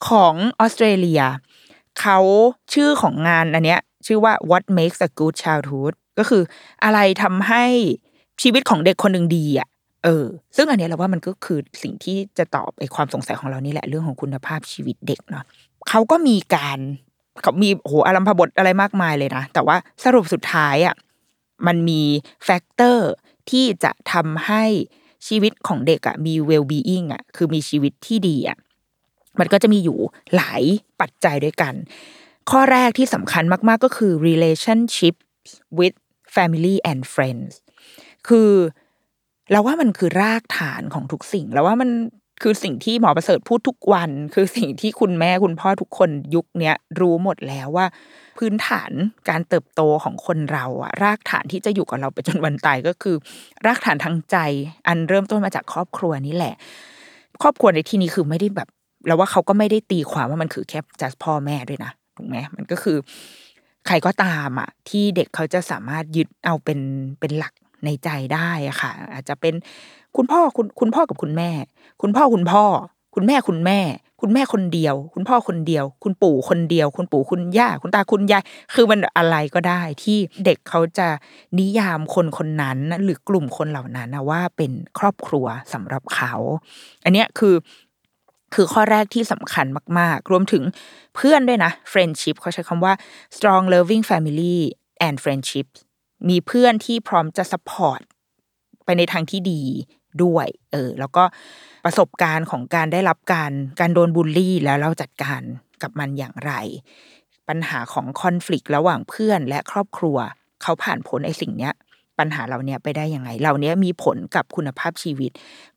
[0.08, 1.22] ของออสเตรเลีย
[2.02, 2.20] เขา
[2.74, 6.44] ชื่อของงานอันเนี้ย ชื่อว่า What makes a good childhood ก็คือ
[6.84, 7.66] อะไรทำให้
[8.42, 9.68] ชีวิตของเด็กคนหนึ่งดีอะ
[10.04, 10.26] เออ
[10.56, 15.44] ซึ่งอันเนี้ยเราว่ามันก็คือสิ่งที่จะตอบไอ้ความสงสัยของเรานี่แหละเรื่องของคุณภาพชีวิตเด็กเนาะ
[15.90, 16.80] เขาก็มีการ
[17.42, 20.96] เขามีโหอารัมพบทอะไรมากมายเลยนะ แต่ว่าสรุปสุดท้ายอะ
[21.68, 22.02] มันมี
[22.44, 23.10] factor
[23.50, 24.64] ที่จะทำให้
[25.28, 28.58] ชีวิตของเด็กอะมี well being อะคือมีชีวิตที่ดีอะ
[29.40, 29.98] มันก็จะมีอยู่
[30.36, 30.64] หลาย
[31.02, 31.74] ปัจจัยด้วยกัน
[32.52, 35.16] ข้อแรกที่สำคัญมาก ๆ ก็คือ relationship
[35.80, 35.96] with
[36.36, 37.52] family and friends
[38.28, 38.52] คือ
[39.52, 41.90] เราว่ามันคือรากฐานของทุกสิ่ง แล้วว่ามัน
[42.42, 47.86] คือสิ่งที่หมอประเสริฐพูดทุกวัน คือสิ่งที่คุณแม่คุณพ่อทุกคนยุคเนี้ยรู้หมดแล้วว่า
[48.38, 48.92] พื้นฐาน
[49.30, 53.16] การเติบโตของคนเราอะรากฐานที่จะอยู่กับเราไปจนวันตายก็คือ
[53.66, 54.38] รากฐานทางใจ
[54.88, 56.56] อันเริ่มต้นมาจากครอบครัวนี่แหละ
[57.42, 58.70] ครอบครัวในที่นี้คือไม่ได้แบบ
[59.08, 62.98] แล้วว่าเขาก็ไม่ได้ตีความว่ามันคือแค่จัสพ่อแม่ด้วยนะถูกไหมมันก็คือ
[63.88, 66.80] ใครก็ตามอะที่เด็กเขาจะสามารถยึดเอาเป็น
[67.20, 67.54] เป็นหลัก
[67.86, 69.54] ในใจได้อะค่ะ อาจจะเป็น
[70.18, 71.52] คุณพ่อคุณคุณพ่อกับคุณแม่
[72.02, 72.64] คุณพ่อคุณพ่อ
[73.16, 73.80] คุณแม่คุณแม่
[74.22, 81.08] คุณแม่คนเดียว คุณพ่อคนเดียว คุณปู่คนเดียว คุณปู่คุณย่า คุณตาคุณยาย คือมันอะไรก็ได้ที่เด็กเขาจะ
[81.60, 86.34] นิยามคนคนนั้นหรือกลุ่มคนเหล่านั้นนะว่าเป็นครอบครัวสำหรับเขา
[87.04, 87.56] อันเนี้ยคือ
[88.54, 89.66] คือข้อแรกที่สำคัญ
[90.00, 90.64] มาก ๆ รวมถึง
[91.16, 92.94] เพื่อนด้วยนะ friendship เขาใช้คำว่า
[93.36, 94.58] strong loving family
[95.08, 95.68] and friendship
[96.30, 98.02] มีเพื่อนที่พร้อมจะ support
[98.86, 99.62] ไปในทางที่ดี
[100.24, 101.24] ด้วย เออ แล้วก็
[101.86, 105.42] ประสบการณ์ของการได้รับการการโดนบูลลี่แล้วเราจัดการ
[105.82, 106.54] กับมันอย่างไร
[107.50, 110.18] ปัญหาของคอน FLICT ระหว่างเพื่อนและครอบครัว
[110.62, 111.74] เขาผ่านพ้นไอ้สิ่งเนี้ย
[112.20, 115.32] ปัญหาเหล่านี้ยไปได้ยังไงเหล่านี้ยมีผลกับคุณภาพชีวิต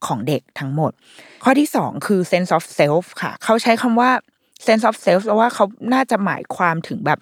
[0.07, 0.93] ของเด็กทั้งหมด
[1.45, 4.11] ข้อที่สองคือ sense of self ค่ะ เขาใช้คำว่า
[4.67, 7.19] sense of self เพราะว่าเขาน่าจะหมายความถึงแบบ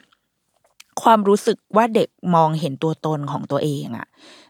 [1.02, 4.07] ความรู้สึกว่าเด็กมองเห็นตัวตนของตัวเองอะ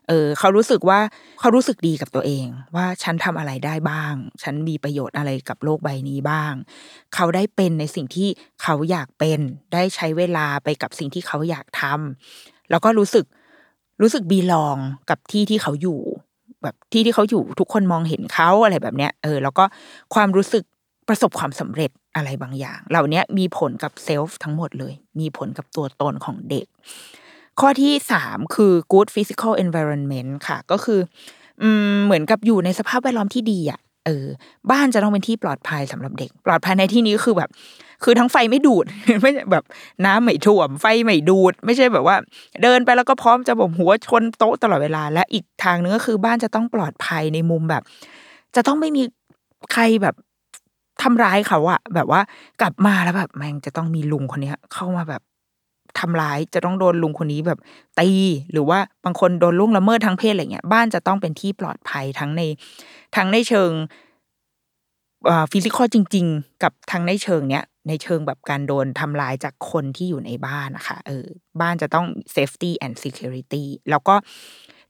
[0.09, 1.01] เออเขารู้สึกว่า
[1.41, 6.53] เขารู้สึกดีกับตัวเอง ว่าฉันทำอะไรได้บ้าง ฉันมีประโยชน์อะไรกับโลกใบนี้บ้าง
[7.15, 8.29] เขาได้เป็นในสิ่งที่
[8.63, 9.41] เขาอยากเป็น
[9.73, 13.25] ได้ใช้เวลาไปกับสิ่งที่เขาอยากทำแล้วก็รู้สึก
[14.03, 14.77] รู้สึกบีลอง
[15.11, 16.01] กับที่ที่เขาอยู่
[16.63, 19.65] แบบที่ที่เขาอยู่ทุกคนมองเห็นเขาอะไรแบบเนี้ยเออ แล้วก็
[20.15, 20.65] ความรู้สึก
[21.09, 26.67] ประสบความสำเร็จอะไรบางอย่าง เหล่านี้มีผลกับเซลฟ์ทั้งหมดเลย มีผลกับตัวตนของเด็ก
[27.61, 31.01] ข้อที่สามคือ good physical environment ค่ะ ก็คือ
[31.63, 34.27] อืมเหมือนกับอยู่ในสภาพแวดล้อมที่ดีอะเออ
[34.71, 37.51] บ้านจะต้องเป็นที่ปลอดภัยสำหรับเด็ก ปลอดภัยในที่นี้คือแบบ
[38.05, 38.85] คือทั้งไฟไม่ดูด
[39.23, 39.65] ไม่ใช่แบบ
[40.05, 42.17] น้ำไม่ท่วม ไฟไม่ดูด ไม่ใช่แบบว่า
[42.63, 47.83] เดินไปแล้วก็พร้อมจะบ่มหัวชนโต๊ะตลอดเวลา และอีกทางนึงก็คือบ้านจะต้องปลอดภัยในมุมแบบ
[48.57, 49.03] จะต้องไม่มี
[49.73, 50.15] ใครแบบ
[51.03, 52.21] ทำร้ายเขาอะแบบว่า
[52.61, 55.23] กลับมาแล้วแบบแม่งจะต้องมีลุงคนเนี้ย เข้ามาแบบ
[55.99, 57.59] ทำร้ายจะต้องโดนลุงคนนี้แบบ
[57.99, 58.11] ตี
[58.53, 62.43] หรือว่าบางคนโดนล่วงละเมิดทางเพศอะไรเงี้ยบ้านจะต้องเป็นที่ปลอดภัยทั้งใน
[63.17, 63.71] ทั้งในเชิง
[65.53, 71.27] ฟิสิกอลจริง ๆ กับทั้งในเชิงเนี้ยในเชิงแบบการโดนทำลายจากคนที่อยู่ในบ้านนะคะเออ
[71.61, 74.15] บ้านจะต้อง safety and security แล้วก็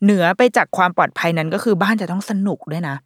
[0.02, 2.96] เหนือไปจากความปลอดภัยนั้นก็คือบ้านจะต้องสนุกด้วยนะ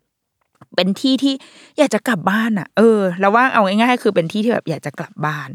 [0.76, 1.34] เป็นที่ที่
[1.78, 5.48] อยากจะกลับบ้านอะ เออ แล้วว่าเอาง่ายๆคือเป็นที่ที่แบบอยากจะกลับบ้าน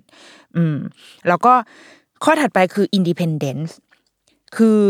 [0.55, 0.77] อืม
[1.27, 1.53] แล้วก็
[2.23, 3.71] ข้อถัดไปคือ independence
[4.55, 4.81] คือ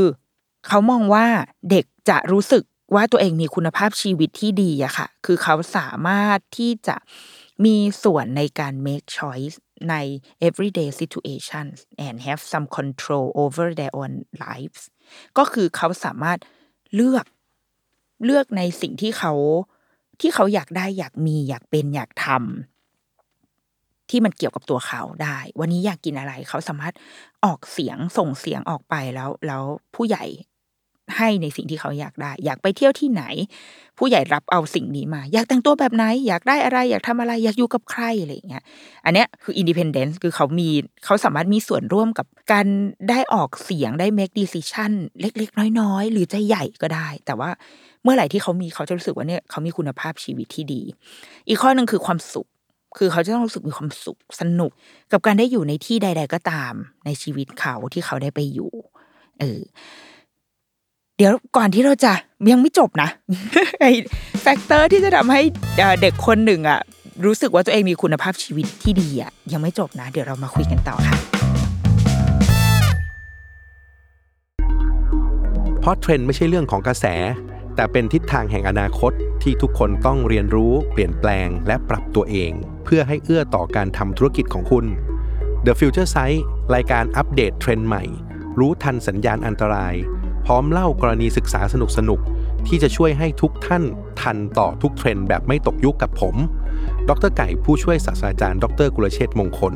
[0.68, 1.26] เขามองว่า
[1.70, 2.64] เด็กจะรู้สึก
[2.96, 6.96] ว่าตัวเองมีคุณภาพชีวิตที่ดีอะค่ะ คือเขาสามารถที่จะ
[7.66, 9.56] มีส่วนในการ make choice
[9.90, 9.96] ใน
[10.48, 14.14] everyday situations and have some control over their own
[14.46, 14.82] lives
[15.38, 16.40] ก็คือเขาสามารถ
[16.96, 17.26] เลือก
[18.26, 19.34] เลือกในสิ่งที่เขา
[20.20, 22.79] ที่เขาอยากได้อยากมีอยากเป็นอยากทำ
[24.12, 26.94] ที่มันเกี่ยวกับตัวเขาได้ วันนี้อยากกินอะไร เขาสามารถ
[27.46, 29.64] ออกเสียงส่งเสียงออกไปแล้วแล้ว
[29.96, 30.26] ผู้ใหญ่
[31.18, 33.24] ให้ในสิ่งที่เขาอยากได้ อยากไปเที่ยวที่ไหน
[33.98, 38.64] ผู้ใหญ่รับเอาสิ่งนี้มา อยากแต่งตัวแบบไหน อยากได้อะไร อยากทำอะไร อยากอยู่กับใครอะไรอย่างเงี้ย
[39.06, 40.70] อันเนี้ยคือ independence คือเขามี
[41.06, 42.68] เขาสามารถมีส่วนร่วมกับการ
[43.10, 47.50] ได้ออกเสียงได้ make decision เล็ก ๆ น้อย ๆ หรือจะใหญ่ก็ได้ แต่ว่า
[48.04, 50.82] เมื่อไหร่ที่เขามีเขาจะรู้สึกว่าเนี่ยเขามีคุณภาพชีวิตที่ดี
[51.48, 52.48] อีกข้อหนึ่งคือความสุข
[52.98, 54.72] คือเขาจะต้องรู้สึกมีความสุขสนุก
[55.12, 56.74] กับการได้อยู่ในที่ใด ๆ ก็ตาม
[57.06, 58.72] ในชีวิตเขาที่เขาได้ไปอยู่
[59.40, 59.62] เออ
[61.18, 62.14] เดี๋ยวก่อนที่เราจะ
[62.52, 63.10] ยังไม่จบนะ
[63.80, 63.92] ไอ้
[64.42, 65.42] factor ที่จะทำให้
[66.02, 66.80] เด็กคนหนึ่งอะ
[67.26, 71.18] รู้สึกว่าตัวเองมีคุณภาพชีวิตที่ดีอะยังไม่จบนะ เดี๋ยวเรามาคุยกันต่อค่ะ
[75.82, 77.06] เพราะเทรนด์ไม่ใช่เรื่องของกระแส
[77.80, 79.12] แต่เป็นทิศทางแห่งอนาคต
[79.44, 82.52] ที่ทุกคนต้องเรียนรู้ เปลี่ยนแปลง และปรับตัวเอง
[82.86, 84.86] เพื่อให้เอื้อต่อการทำธุรกิจของคุณ
[85.66, 86.40] The Future Sight
[86.76, 88.04] รายการอัปเดตเทรนด์ใหม่
[88.60, 89.96] รู้ทันสัญญาณอันตราย
[90.46, 93.84] พร้อมเล่ากรณีศึกษาสนุกๆที่จะช่วยให้ทุกท่าน
[94.22, 96.36] ทันต่อทุกเทรนด์แบบไม่ตกยุคกับผม
[97.10, 99.74] ดรไก่ผู้ช่วยศาสตราจารย์ ดรกุลเชษมงคล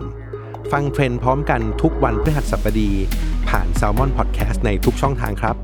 [0.72, 2.92] ฟังเทรนด์พร้อมกันทุกวันพฤหัสบดี
[3.50, 5.58] ผ่าน s ซ l m o n Podcast ในทุกช่องทางครับ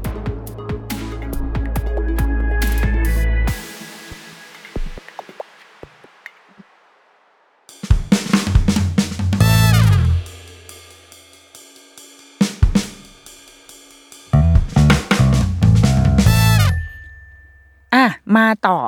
[18.37, 18.79] มาต่อ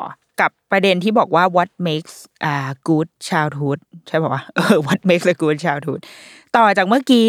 [0.41, 2.15] กับประเด็นที่บอกว่า what makes
[2.53, 2.55] a
[2.87, 6.01] good childhood ใช่ป่าวะเออ what makes a good childhood
[6.55, 7.27] ต่อจากเมื่อกี้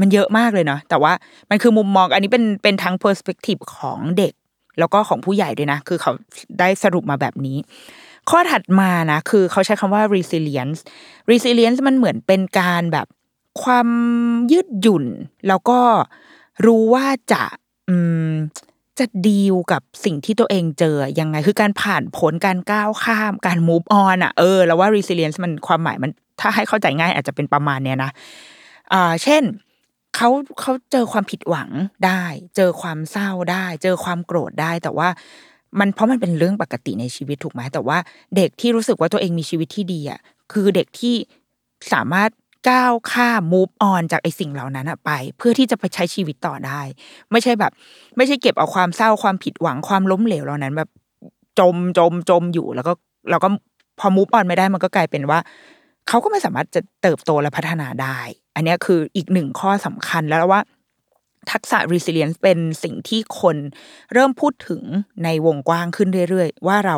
[0.00, 1.12] มันเยอะมากเลยเนาะแต่ว่า
[1.50, 4.32] มันคือมุมมองอันนี้เป็นเป็นทั้ง perspective ของเด็ก
[4.78, 6.12] แล้วก็ของผู้ใหญ่ด้วยนะ คือเขา
[6.58, 7.58] ได้สรุปมาแบบนี้
[8.30, 10.78] ข้อถัดมานะคือเขาใช้คำว่า resilience
[11.30, 13.06] resilience มันเหมือนเป็นการแบบ
[13.62, 13.88] ความ
[14.52, 15.04] ยืดหยุ่น
[15.48, 15.80] แล้วก็
[16.66, 17.44] รู้ว่าจะ
[17.88, 17.96] อื
[18.30, 18.32] ม
[19.00, 28.10] จะดีลกับสิ่งที่ตัวเองเจอยังไงคือการผ่านผลการก้าวข้ามการ move on อะเออแล้วว่า resilience มันความหมายมันถ้าให้เข้าใจง่ายอาจจะเป็นประมาณเนี้ยนะ
[28.92, 29.42] อ่าเช่น
[30.16, 30.28] เขา
[30.60, 31.68] เขาเจอความผิดหวัง
[32.06, 32.22] ได้
[32.56, 35.08] เจอความเศร้าได้ เจอความโกรธได้แต่ว่า
[35.78, 37.98] มันเพราะมันเป็นเรื่องปกติในชีวิตถูกไหมแต่ว่า
[38.36, 40.20] เด็กที่รู้สึกว่าตัวเองมีชีวิตที่ดีอะ
[40.52, 41.14] คือเด็กที่
[41.92, 42.30] สามารถ
[42.70, 46.80] ก้าวข้าม move on จากไอสิ่งเหล่านั้นไป เพื่อที่จะไปใช้ชีวิตต่อได้
[47.32, 47.72] ไม่ใช่แบบ
[48.16, 50.90] ไม่ใช่เก็บเอาความเศร้าความผิดหวังความล้มเหลวเหล่านั้น แบบ
[51.58, 52.92] จมจมจมอยู่แล้วก็
[53.30, 53.48] เราก็
[53.98, 55.38] พอ move on ไม่ได้มันก็กลายเป็นว่า
[56.08, 58.18] เขาก็ไม่สามารถจะเติบโตและพัฒนาได้
[58.54, 60.62] อันนี้คืออีกหนึ่งข้อสำคัญแล้วว่า
[61.52, 63.56] ทักษะ resilience เป็นสิ่งที่คน
[64.12, 64.82] เริ่มพูดถึง
[65.24, 66.96] ในวงกว้างขึ้นเรื่อยๆ ว่าเรา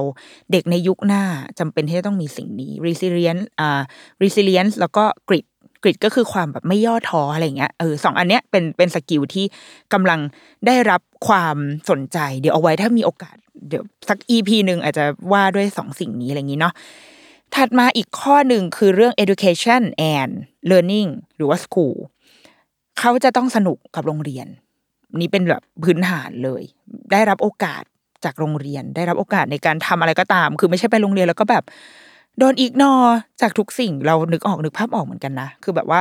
[0.53, 1.25] เด็กในยุคหน้า
[1.59, 3.81] จำเป็นที่จะต้องมีสิ่งนี้ resilience อ่า
[4.23, 5.47] resilience แล้วก็ grit
[5.83, 9.45] grit ก็คือความแบบไม่ย่อท้ออะไรเงี้ยเออสองอันเนี้ยเป็นเป็นสกิลที่
[9.93, 10.21] กำลัง
[10.67, 11.57] ได้รับความ
[11.91, 13.37] สนใจ เดี๋ยวเอาไว้ถ้ามีโอกาส
[13.69, 16.75] เดี๋ยวสัก EP หนึ่งอาจจะว่าด้วยสองสิ่งนี้อะไรอย่างนี้เนาะ
[17.55, 19.83] ถัดมาอีกข้อหนึ่งคือเรื่อง education
[20.15, 20.33] and
[20.71, 21.97] learning หรือว่า school
[22.99, 24.47] เขาจะต้องสนุกกับโรงเรียน
[25.21, 26.63] นี่เป็นแบบพื้นฐานเลย
[27.13, 27.83] ได้รับโอกาส
[28.25, 31.65] จากโรงเรียน ได้รับโอกาสในการทำอะไรก็ตาม คือไม่ใช่ไปโรงเรียนแล้วก็แบบ
[32.41, 32.93] โดนอีกนอ
[33.41, 36.01] จากทุกสิ่งเรานึกออกนึกภาพออกเหมือนกันนะ คือแบบว่า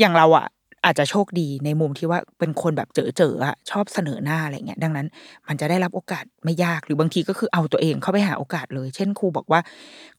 [0.00, 0.46] อย่างเราอะ
[0.84, 5.06] อาจจะโชคดีในมุมที่ว่าเป็นคนแบบเจอเจออะชอบเสนอหน้าอะไรเงี้ยดังนั้น
[5.48, 9.60] มันจะได้รับโอกาสไม่ยากหรือบางทีก็คือเอาตัวเองเข้าไปหาโอกาสเลย เช่นครูบอกว่า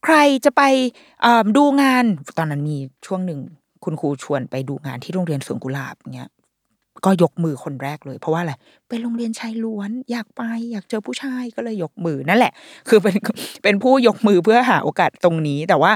[0.04, 0.62] ใครจะไป
[1.56, 2.04] ดูงาน
[2.38, 3.40] ตอนนั้นมีช่วงหนึ่ง
[3.84, 6.30] คุณครูชวนไปดูงานที่โรงเรียนสวนกุหลาบเงี้ย
[7.04, 8.52] ก็ยกมือคนแรกเลย เพราะว่าอะไร
[8.88, 12.52] เป็นโรงเรียนชายล้วนอยากไป อยากเจอผู้ชายก็เลยยกมือนั่นแหละ
[12.88, 13.16] คือเป็น
[13.62, 15.92] เป็นผู้ยกมือเพื่อหาโอกาสตรงนี้ แต่ว่า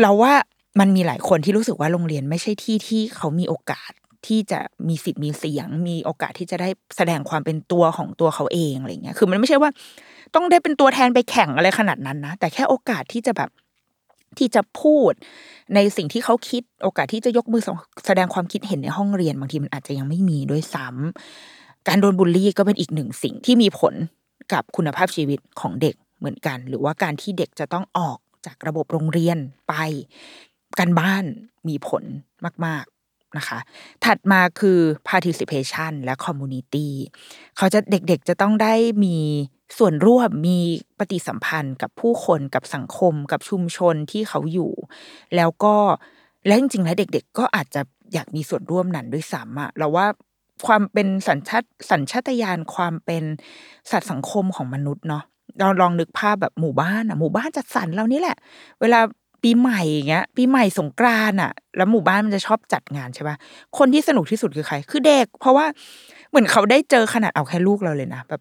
[0.00, 0.32] เราว่า
[0.80, 3.90] มันมีหลายคนที่รู้สึกว่าโรงเรียนไม่ใช่ที่ที่เขามีโอกาส
[4.26, 9.70] ที่จะมีสิทธิ์มีเสียง มีโอกาสที่จะได้แสดงความเป็นตัวของตัวเขาเองอะไรเงี้ยคือมันไม่ใช่ว่า
[10.34, 13.50] ต้องได้เป็นตัวแทนไปแข่งอะไรขนาดนั้นนะแต่แค่โอกาสที่จะแบบ
[14.38, 15.12] ที่จะพูด
[15.74, 17.62] ในสิ่งที่เขาคิดโอกาสที่จะยกมือ
[18.06, 23.94] แสดงความคิดเห็นในห้องเรียนบางทีมันอาจจะยังไม่มีด้วยซ้ำการโดนบูลลี่ก็เป็นอีกหนึ่งสิ่งที่มีผล
[24.52, 29.74] กับคุณภาพชีวิตของเด็กเหมือนกัน หรือว่าการที่เด็กจะต้องออกจากระบบโรงเรียนไป
[30.78, 31.24] การบ้าน
[31.68, 32.02] มีผล
[32.66, 33.58] มาก ๆนะคะ
[34.04, 34.78] ถัดมาคือ
[35.10, 36.88] participation และ community
[37.56, 38.74] เขาจะเด็กๆจะต้องได้
[39.04, 39.16] มี
[39.78, 40.58] ส่วนร่วมมี
[40.98, 44.72] ปฏิสัมพันธ์กับผู้คนกับสังคมกับชุมชนที่เขาอยู่
[45.36, 45.74] แล้วก็
[46.46, 47.82] และจริงๆแล้วเด็ก ๆ ก็อาจจะ
[48.14, 50.06] อยากมีส่วนร่วมนั้นด้วยซ้ำอะเราว่า
[50.66, 53.24] ความเป็นสัญชาติสัญชาตญาณความเป็น
[53.90, 55.22] สัตว์สังคมของมนุษย์เนาะ
[55.60, 58.36] เราลองนึกภาพแบบหมู่บ้านอะหมู่บ้านจัดสรรเรานี่แหละ
[58.80, 59.00] เวลา
[59.42, 63.36] ปีใหม่อย่างเงี้ย ปีใหม่สงกรานอะแล้วหมู่บ้านมันจะชอบจัดงานใช่ปะ
[63.78, 65.66] คนที่สนุกที่สุดคือใคร คือเด็ก เพราะว่า
[66.30, 68.40] เหมือนเขาได้เจอขนาดเอาแค่ลูกเราเลยนะแบบ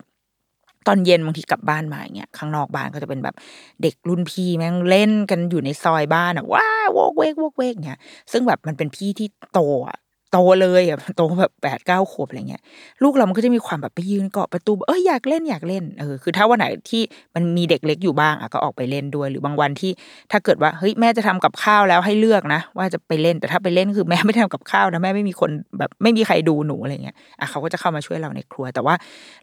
[0.88, 3.36] ตอนเย็นบางทีกลับบ้านมาอย่างเงี้ยข้างนอกบ้านก็จะเป็นแบบ
[3.82, 8.00] เด็กรุ่นพี่แม่งเล่นกันอยู่ในซอยบ้านอะว้าวกเวกวกเวกเนี่ย
[8.32, 9.98] ซึ่งแบบมันเป็นพี่ที่โตอะ
[10.32, 12.62] โตเลยอะโตแบบแปดเก้าขวบอะไรเงี้ย
[13.04, 17.02] ลูกเรามันก็จะมีความแบบไปยืนเกาะประตูเอ้ยอยากเล่นอยากเล่นเออคือถ้าวันไหนที่
[17.36, 19.92] มันมีเด็กเล็กอยู่บ้างอะก็ออกไปเล่นด้วย หรือบางวันที่
[20.32, 28.96] ถ้าเกิดว่าเฮ้ยแม่จะทำกับข้าวแล้วให้เลือกนะ ว่าจะไปเล่นแต่ถ้าไปเล่นคือแม่ไม่ทำกับข้าวนะแม่ไม่มีคนแบบไม่มีใครดูหนูอะไรเงี้ยอะเขาก็จะเข้ามาช่วยเราในครัว แต่ว่า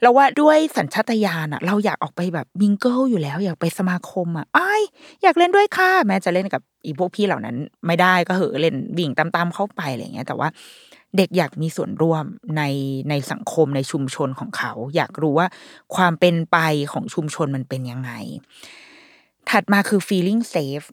[0.02, 4.82] เราว่าด้วยสัญชาตญาณอะ เราอยากออกไปแบบมิงเกิลอยู่แล้ว อยากไปสมาคมอะไอาย
[5.22, 10.48] อยากเล่นด้วยค่ะแม้จะเล่นกับ อีพวกพี่เหล่านั้นไม่ได้ก็เหอเล่นวิ่งตามๆเข้าไปอะไรเงี้ย แต่ว่า
[11.16, 12.24] เด็กอยากมีส่วนร่วม
[12.56, 12.62] ใน
[13.10, 15.48] ในสังคมในชุมชนของเขา อยากรู้ว่า
[15.96, 16.58] ความเป็นไป
[16.92, 18.12] ของชุมชนมันเป็นยังไง
[19.50, 20.86] ถัดมาคือ feeling safe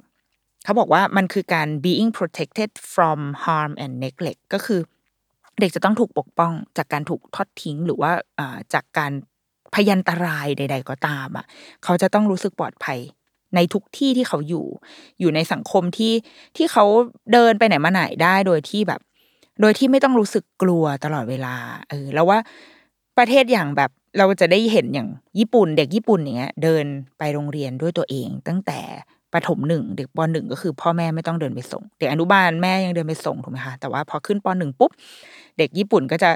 [0.64, 4.80] เขาบอกว่ามันคือการ being protected from harm and neglect ก็คือ
[5.60, 8.12] เด็กจะต้องถูกปกป้องจากการถูกทอดทิ้งหรือว่า
[8.74, 9.12] จากการ
[9.74, 11.46] พยันตรายใด ๆ ก็ตามอะ
[11.84, 13.00] เขาจะต้องรู้สึกปลอดภัย
[13.56, 14.66] ในทุกที่ที่เขาอยู่
[15.20, 16.14] อยู่ในสังคมที่
[16.58, 16.86] ที่เขา
[17.34, 19.02] เดินไปไหนมาไหนได้โดยที่แบบ
[19.62, 21.56] โดยที่ไม่ต้องรู้สึกกลัวตลอดเวลา
[21.90, 22.40] เออ แล้วว่า
[23.18, 25.10] ประเทศอย่างแบบเราจะได้เห็นอย่าง
[25.40, 26.86] ญี่ปุ่น เด็กญี่ปุ่นอย่างเงี้ย เดิน
[27.18, 28.80] ไปโรงเรียนด้วยตัวเอง ตั้งแต่
[29.34, 34.92] ประถมหนึ่งเด็กปหนึ่งก็คือพ่อแม่ไม่ต้องเดินไปส่ง เด็กอนุบาลแม่ยังเดินไปส่งถูกไหมคะแต่ว่าพอขึ้นปหนึ่งปุ๊บ
[35.58, 36.30] เด็กญี่ปุ่นก็จะ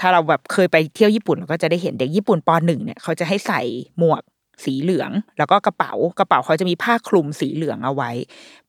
[0.00, 3.60] ถ้าเราแบบเคยไปเที่ยวญี่ปุ่นเราก็จะได้เห็นเด็กญี่ปุ่นปหนึ่งเนี่ยเขาจะให้ใส่
[3.98, 4.22] หมวก
[4.64, 8.10] สีเหลือง แล้วก็กระเป๋ากระเป๋าเขาจะมีผ้าคลุมสีเหลืองเอาไว้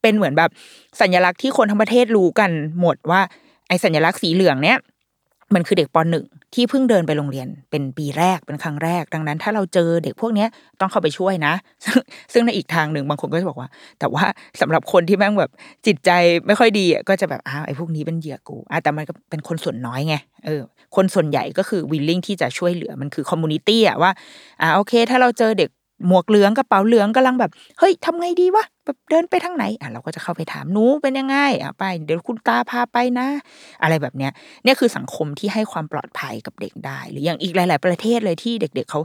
[0.01, 0.49] เป็นเหมือนแบบ
[1.01, 3.21] สัญลักษณ์ที่คนทั้งประเทศรู้กันหมดว่า
[3.67, 4.79] ไอ้สัญลักษณ์สีเหลืองเนี้ย
[5.55, 10.47] มันคือเด็กปหนึ่งที่เพิ่งเดินไปโรงเรียนเป็นปีแรกเป็นครั้งแรก ดังนั้น ถ้าเราเจอเด็กพวกเนี้ย
[10.79, 11.53] ต้องเข้าไปช่วยนะ
[12.33, 14.23] ซึ่งในอีกทางหนึ่งบางคนก็จะบอกว่า แต่ว่า
[14.61, 15.51] สำหรับคนที่แม่งแบบ
[15.87, 16.11] จิตใจ
[16.47, 20.61] ไม่ค่อยดีอะก็จะแบบอ้าวไอ้พวกนี้เป็นเหยื่อกูอะแต่มันก็เป็นคนส่วนน้อยไงเออ
[20.95, 24.11] คนส่วนใหญ่ก็คือ willing ที่จะช่วยเหลือมันคือ community อะว่า
[24.61, 25.69] อ่าโอเค ถ้าเราเจอเด็ก
[26.07, 33.27] หมวกเหลืองกระเป๋าเหลืองกำลังแบบ เฮ้ยทำไงดีวะแบบเดินไปทางไหนอะเราก็จะเข้าไปถามหนูเป็นยังไงอะไป เดี๋ยวคุณตาพาไปนะ
[33.81, 34.31] อะไรแบบเนี้ย
[34.63, 39.01] เนี่ยคือสังคมที่ให้ความปลอดภัยกับเด็กได้ หรืออย่างอีกหลาย ๆ ประเทศเลยที่เด็ก ๆเขา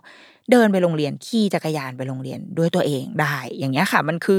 [0.50, 4.38] เดินไปโรงเรียนขี่จักรยานไปโรงเรียนด้วยตัวเองได้ อย่างเงี้ยค่ะ มันคือ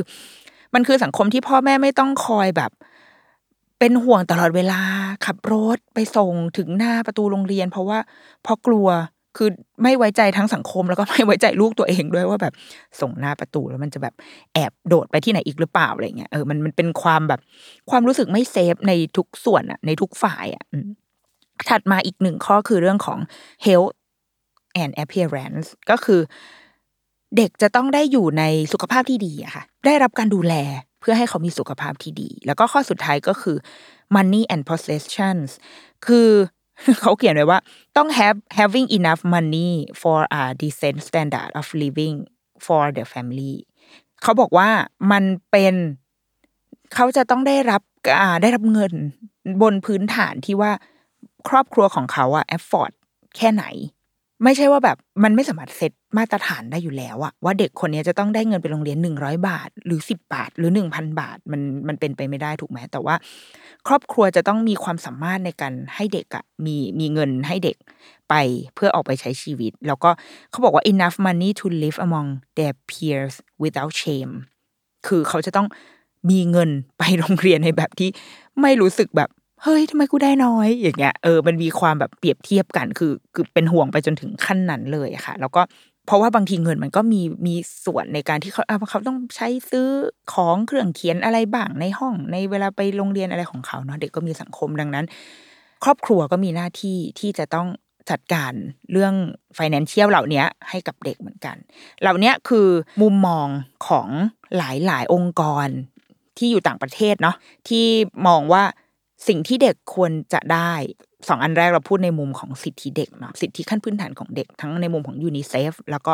[0.73, 2.71] มันคือสังคมที่พ่อแม่ไม่ต้องคอยแบบ
[3.79, 4.81] เป็นห่วงตลอดเวลา
[5.25, 7.99] ขับรถไปส่งถึงหน้าประตูโรงเรียน เพราะว่า
[8.43, 8.87] เพราะกลัว
[9.37, 9.49] คือ
[9.83, 12.53] ไม่ไว้ใจทั้งสังคมแล้วก็ไม่ไว้ใจลูกตัวเองด้วยว่าแบบ
[13.01, 14.13] ส่งหน้าประตูแล้วมันจะแบบ
[14.53, 17.39] แอบโดดไปที่ไหนอีกหรือเปล่าอะไรเงี้ยเออมันมันเป็นความแบบ
[17.89, 20.63] ความรู้สึกไม่เซฟในทุกส่วนอะในทุกฝ่ายอะ
[21.69, 23.19] ถัดมาอีกหนึ่งข้อคือเรื่องของ
[23.65, 23.91] health
[24.81, 26.21] and appearance ก็คือ
[27.37, 28.43] เด็กจะต้องได้อยู่ใน
[28.73, 30.53] สุขภาพที่ดีอะค่ะ ได้รับการดูแล
[30.99, 33.57] เพื่อให้เขามีสุขภาพที่ดี แล้วก็ข้อสุดท้ายก็คือ
[34.15, 35.49] money and possessions
[36.05, 36.29] คือ
[37.01, 37.59] เขาเขียนไว้ว่า
[37.97, 42.15] ต้อง have having enough money for a decent standard of living
[42.65, 43.53] for the family
[44.21, 44.69] เขาบอกว่า
[45.11, 45.75] มันเป็น
[46.93, 47.81] เขาจะต้องได้รับ
[48.41, 48.93] ได้รับเงิน
[49.61, 50.71] บนพื้นฐานที่ว่า
[51.47, 52.91] ครอบครัวของเขาอะ afford
[53.37, 53.65] แค่ไหน
[54.43, 63.15] ไม่ใช่ว่าแบบมันไม่สามารถเซตมาตรฐานได้อยู่แล้วอะว่าเด็กคนนี้จะต้องได้เงินไปโรงเรียนหนึ่งร้อยบาท หรือสิบบาท หรือหนึ่งพันบาทมันมันเป็นไปไม่ได้ถูกไหมแต่ว่า
[63.87, 67.77] ครอบครัวจะต้องมีความสามารถในการให้เด็กอะมีมีเงินให้เด็ก
[68.29, 68.33] ไป
[68.75, 70.09] เพื่อออกไปใช้ชีวิต แล้วก็
[70.49, 74.33] เขาบอกว่า enough money to live among their peers without shame
[75.07, 75.67] คือเขาจะต้อง
[76.29, 78.09] มีเงินไปโรงเรียนในแบบที่
[78.61, 79.29] ไม่รู้สึกแบบ
[79.63, 85.61] เฮ้ยทำไมกูได้น้อย อย่างเงี้ยเออมันมีความแบบเปรียบเทียบกันคือคือเป็นห่วงไปจนถึงขั้นนั้นเลยค่ะ แล้วก็
[86.05, 89.87] เพราะว่าบางทีเงินมันก็มีมีส่วนในการที่เขาเขาต้องใช้ซื้อ
[90.33, 95.05] ของเครื่องเขียนอะไรบ้างในห้อง ในเวลาไปโรงเรียนอะไรของเขาเนาะเด็กก็มีสังคมดังนั้น
[95.83, 97.67] ครอบครัวก็มีหน้าที่ที่จะต้อง
[98.09, 98.53] จัดการ
[98.91, 99.13] เรื่อง
[99.57, 101.55] financial เหล่านี้ให้กับเด็กเหมือนกัน
[102.01, 102.67] เหล่านี้คือ
[103.01, 103.47] มุมมอง
[103.87, 104.07] ของ
[104.57, 105.67] หลายหลายองค์กร
[106.37, 107.35] ที่อยู่ต่างประเทศเนาะ
[107.69, 107.85] ที่
[108.27, 108.63] มองว่า
[109.27, 110.73] สิ่งที่เด็กควรจะได้
[111.29, 116.13] สองอันแรกเราพูดในมุมของสิทธิเด็กเนาะสิทธิขั้นพื้นฐานของเด็กทั้งในมุมของยูนิเซฟแล้วก็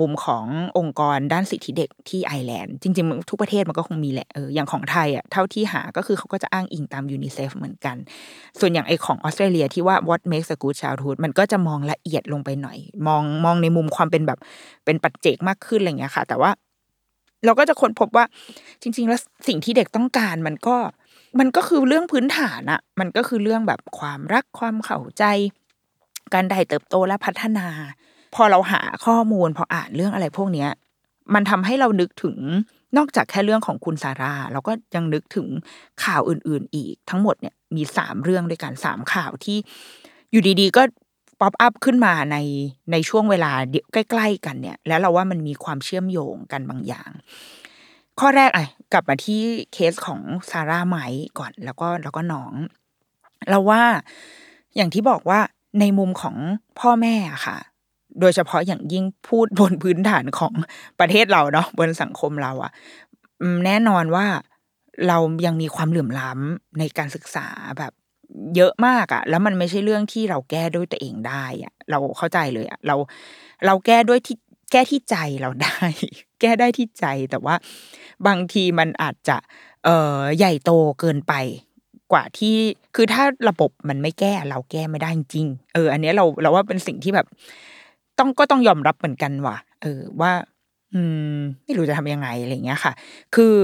[0.00, 0.44] มุมของ
[0.78, 7.96] องค์กรด้านสิทธิเด็กที่ไอร์แลนด์จริงๆ ทุกประเทศมันก็คงมีแหละเอออย่างของไทยอะเท่าที่หาก็คือเขาก็จะอ้างอิงตามยูนิเซฟเหมือนกัน
[8.58, 14.38] ส่วนอย่างไอของออสเตรเลียที่ว่า what makes a good childhood มันก็จะมองละเอียดลงไปหน่อย มองมองในมุมความเป็นแบบ
[14.84, 16.50] เป็นปัจเจกมากขึ้นอะไรเงี้ยค่ะ แต่ว่า
[17.44, 18.24] เราก็จะค้นพบว่า
[18.82, 20.76] จริง ๆ แล้วสิ่งที่เด็กต้องการมันก็
[21.38, 25.24] มันก็คือเรื่องพื้นฐานอะมันก็คือเรื่องแบบความรักความเข้าใจ
[26.34, 27.66] การได้เติบโตและพัฒนา
[28.34, 30.70] พอเราหาข้อมูลพออ่านเรื่องอะไรพวกเนี้ย
[31.34, 32.36] มันทำให้เรานึกถึง
[32.96, 35.46] นอกจากแค่เรื่องของคุณซาร่าเราก็ยังนึกถึง
[36.04, 39.56] ข่าวอื่น ๆ อีก ทั้งหมดเนี่ยมีสามเรื่องด้วยกันสามข่าวที่
[40.30, 40.82] อยู่ดีๆ ก็
[41.40, 42.36] ป๊อปอัพขึ้นมาใน
[42.92, 43.52] ในช่วงเวลา
[43.92, 47.10] ใกล้ ๆ กันเนี่ย แล้วเราว่ามันมีความเชื่อมโยงกันบางอย่าง
[48.20, 49.40] ข้อแรกอะกลับมาที่
[49.72, 50.20] เคสของ
[50.50, 50.96] ซาร่าไม
[51.38, 52.52] ก่อนแล้วก็แล้วก็น้อง
[53.50, 53.82] เราว่า
[54.76, 55.40] อย่างที่บอกว่า
[55.80, 56.36] ในมุมของ
[56.80, 57.14] พ่อแม่
[57.46, 57.58] ค่ะ
[58.20, 60.54] โดยเฉพาะอย่างยิ่งพูดบนพื้นฐานของ
[61.00, 62.72] ประเทศเราเนาะบนสังคมเราอะ
[63.66, 64.26] แน่นอนว่า
[65.08, 67.46] เรายังมีความเหลื่อมล้ำในการศึกษา
[67.78, 67.92] แบบ
[68.56, 72.96] เยอะมากอะแล้วมันไม่ใช่เรื่องที่เราแก้ด้วยตัวเองได้อะเราเข้าใจเลยอะเรา
[73.66, 74.36] เราแก้ด้วยที่
[74.72, 75.78] แก้ที่ใจเราได้
[76.40, 77.54] แก้ได้ที่ใจแต่ว่า
[78.26, 79.36] บางทีมันอาจจะ
[79.84, 81.34] เอ่อใหญ่โตเกินไป
[82.12, 82.56] กว่าที่
[82.94, 87.26] คือถ้าระบบมันไม่แก้เราแก้ไม่ได้จริงเออ อันนี้เราเราว่าเป็นสิ่งที่แบบ
[88.18, 90.32] ต้องก็ต้องยอมรับเหมือนกันว่ะ เออว่า
[90.94, 91.00] อื
[91.34, 92.92] ม ไม่รู้จะทำยังไงอะไรเงี้ยค่ะ
[93.34, 93.54] คือ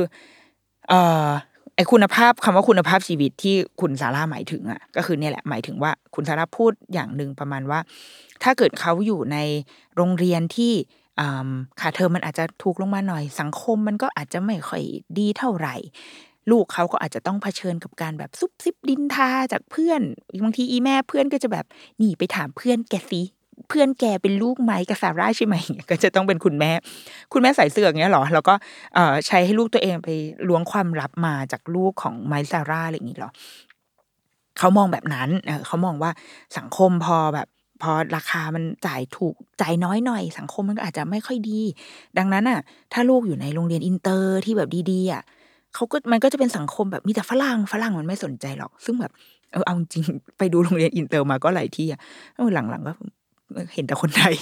[0.88, 1.28] เอ่อ
[1.78, 7.80] ไอ้คุณภาพคำว่าคุณภาพชีวิตที่คุณซาร่าหมายถึงอะ ก็คือเนี่ยแหละหมายถึงว่าคุณซาร่าพูดอย่างหนึ่งประมาณว่า
[8.42, 9.38] ถ้าเกิดเขาอยู่ใน
[9.96, 10.72] โรงเรียนที่
[11.20, 11.48] อ่า
[11.80, 14.82] ค่าเทอมมันอาจจะถูกลงมาหน่อย สังคมมันก็อาจจะไม่ค่อย
[15.18, 15.76] ดีเท่าไหร่
[16.50, 20.00] ลูกเขาก็อาจจะต้องเผชิญกับการแบบซุบซิบดินทาจากเพื่อน
[20.44, 21.66] บางทีอีแม่เพื่อนก็จะแบบ
[21.98, 23.22] หนีไปถามเพื่อนแกสิ
[23.68, 25.56] เพื่อนแกเป็นลูกไหมกับซาร่าใช่ไหม
[25.90, 26.72] ก็จะต้องเป็นคุณแม่
[27.32, 28.54] คุณแม่ใส่เสื้ออย่างเงี้ยหรอแล้วก็
[29.26, 30.08] ใช้ให้ลูกตัวเองไป
[30.48, 33.30] ล้วงความลับมาจากลูกของไมซาร่าอะไรอย่างงี้หรอ
[34.58, 35.28] เขามองแบบนั้น
[35.66, 36.10] เขามองว่า
[36.58, 37.48] สังคมพอแบบ
[37.82, 41.60] พอราคามันจ่ายถูกจ่ายน้อยหน่อย สังคมมันก็อาจจะไม่ค่อยดี
[42.18, 42.60] ดังนั้นอะ
[42.92, 45.22] ถ้าลูกอยู่ในโรงเรียนอินเตอร์ที่แบบดีๆอะ
[45.74, 49.12] เขาก็มันก็จะเป็นสังคมแบบมีแต่ฝรั่งฝรั่งมันไม่สนใจหรอก ซึ่งแบบ
[49.52, 50.04] เออเอาจริง
[50.38, 52.00] ไปดูโรงเรียนอินเตอร์มาก็หลายที่อะ
[52.54, 52.92] หลังๆก็
[53.74, 54.34] เห็นแต่คนไทย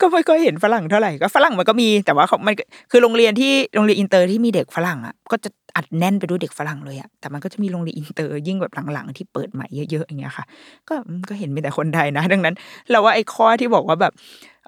[0.00, 2.54] ก็ไม่ค่อยเห็นฝรั่งเท่าไหร่ก็ฝรั่งมันก็มีแต่ว่าเขามัน
[2.90, 10.44] คือโรงเรียนที่โรงเรียนอินเตอร์ที่มีเด็กฝรั่งอะก็จะอัดแน่นไปด้วยเด็กฝรั่งเลยอะแต่มันก็จะมีโรงเรียนอินเตอร์ยิ่งแบบหลังๆที่เปิดใหม่เยอะๆอย่างเงี้ยค่ะ
[10.88, 10.94] ก็
[11.28, 12.54] ก็เห็นมีแต่คนไทยนะ ดังนั้น
[12.90, 14.12] เราว่าไอ้ข้อที่บอกว่าแบบ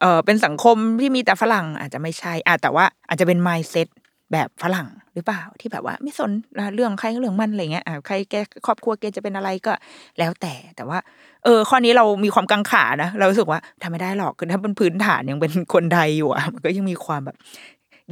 [0.01, 3.87] เออเป็นสังคมที่มีแต่ฝรั่งอาจจะไม่ใช่อะแต่ว่าอาจจะเป็น mindset
[4.33, 6.31] แบบฝรั่ง หรือเปล่าที่แบบว่าไม่สน
[6.74, 8.35] เรื่องใครเรื่องมันอะไรเงี้ยอ่าใครแก
[8.66, 9.72] ครอบครัวแกจะเป็นอะไรก็
[10.18, 10.98] แล้วแต่แต่ว่า
[11.44, 17.37] เออข้อนี้เรามีความกังขานะเรารู้สึกว่าทำไม่ได้หรอกคือถ้าเป็นพื้นฐานยังเป็นคนไทยอยู่อะมันก็ยังมีความแบบ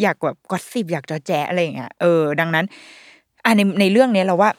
[0.03, 2.65] อยากแบบกอดสิบอยากจอแจอะไรเงี้ยเออดังนั้น
[3.45, 4.51] อะในในเรื่องเนี้ยเราว่า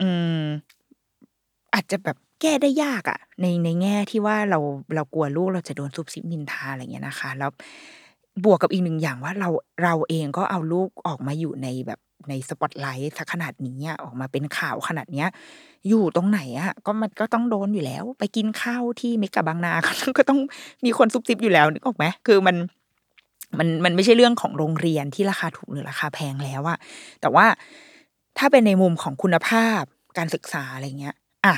[0.00, 0.08] อื
[0.42, 0.44] ม
[1.74, 4.58] อาจจะแบบแก้ได้ยากอะในในแง่ที่ว่าเรา
[4.94, 7.50] เรากลัวลูกเราจะโดนซุบซิบนินทาอะไรเงี้ยนะคะ แล้ว
[8.44, 9.48] บวกกับอีกหนึ่งอย่างว่าเรา
[9.82, 15.28] เราเองก็เอาลูกออกมาอยู่ในแบบในสปอตไลท์ขนาดนี้อออกมาเป็นข่าวขนาดเนี้ย
[15.88, 19.72] อยู่ตรงไหนอะก็มันก็ต้องโดนอยู่แล้ว ไปกินข้าวที่เมกะบางนา
[20.18, 20.40] ก็ต้อง
[20.84, 22.56] มีคนซุบซิบอยู่แล้วนึกออกไหมคือมัน
[23.58, 26.78] มันมันไม่ใช่เรื่องของโรงเรียนที่ราคาถูกหรือราคาแพงแล้วอะ
[27.20, 27.46] แต่ว่า
[28.38, 29.82] ถ้าเป็นในมุมของคุณภาพ
[30.18, 31.16] การศึกษาอะไรเงี้ย
[31.46, 31.54] อะ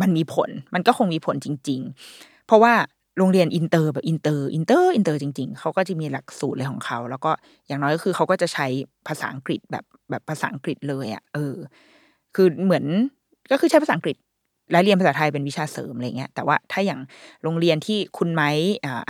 [0.00, 1.80] มันมีผล มันก็คงมีผลจริง
[2.14, 2.72] ๆ เพราะว่า
[3.18, 7.30] โรงเรียนอินเตอร์แบบอินเตอร์อินเตอร์อินเตอร์จริง ๆ เขาก็จะมีหลักสูตรเลยของเขา แล้วก็
[7.66, 8.66] อย่างน้อยก็คือเขาก็จะใช้
[9.08, 11.54] ภาษาอังกฤษแบบแบบภาษาอังกฤษเลยอะ่ะเออ
[12.34, 12.84] คือเหมือน
[13.50, 14.16] ก็คือใช้ภาษาอังกฤษ
[14.72, 17.00] และเรียนภาษาไทยเป็นวิชาเสริมอะไรเงี้ยแต่ว่าถ้าอย่าง
[17.42, 18.50] โรงเรียนที่คุณไม้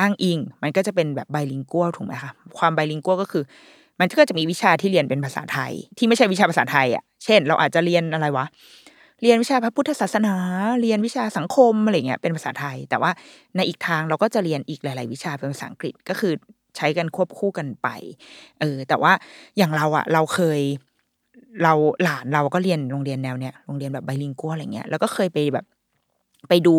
[0.00, 3.44] อ้างอิง มันก็จะเป็นแบบ bilingual ถูกไหมคะความ bilingual ก็คือ
[4.00, 8.46] มันก็จะมีวิชาที่เรียนเป็นภาษาไทย ที่ไม่ใช่วิชาภาษาไทยอะเช่น เราอาจจะเรียนอะไรวะ
[9.22, 10.34] เรียนวิชาพระพุทธศาสนา
[10.80, 13.10] เรียนวิชาสังคมอะไรเงี้ยเป็นภาษาไทย แต่ว่า
[13.56, 16.32] ในอีกทางเราก็จะเรียนอีกหลาย ๆ วิชาเป็นภาษาอังกฤษก็คือ
[16.76, 17.88] ใช้กันควบคู่กันไป
[18.60, 19.12] เออแต่ว่า
[19.56, 20.60] อย่างเราอะเราเคย
[21.62, 25.64] เราหลานเราก็เรียนโรงเรียนแนวเนี้ยโรงเรียนแบบไบลิงกัวอะไรเงี้ยแล้วก็เคยไปแบบ
[26.48, 26.76] ไปดู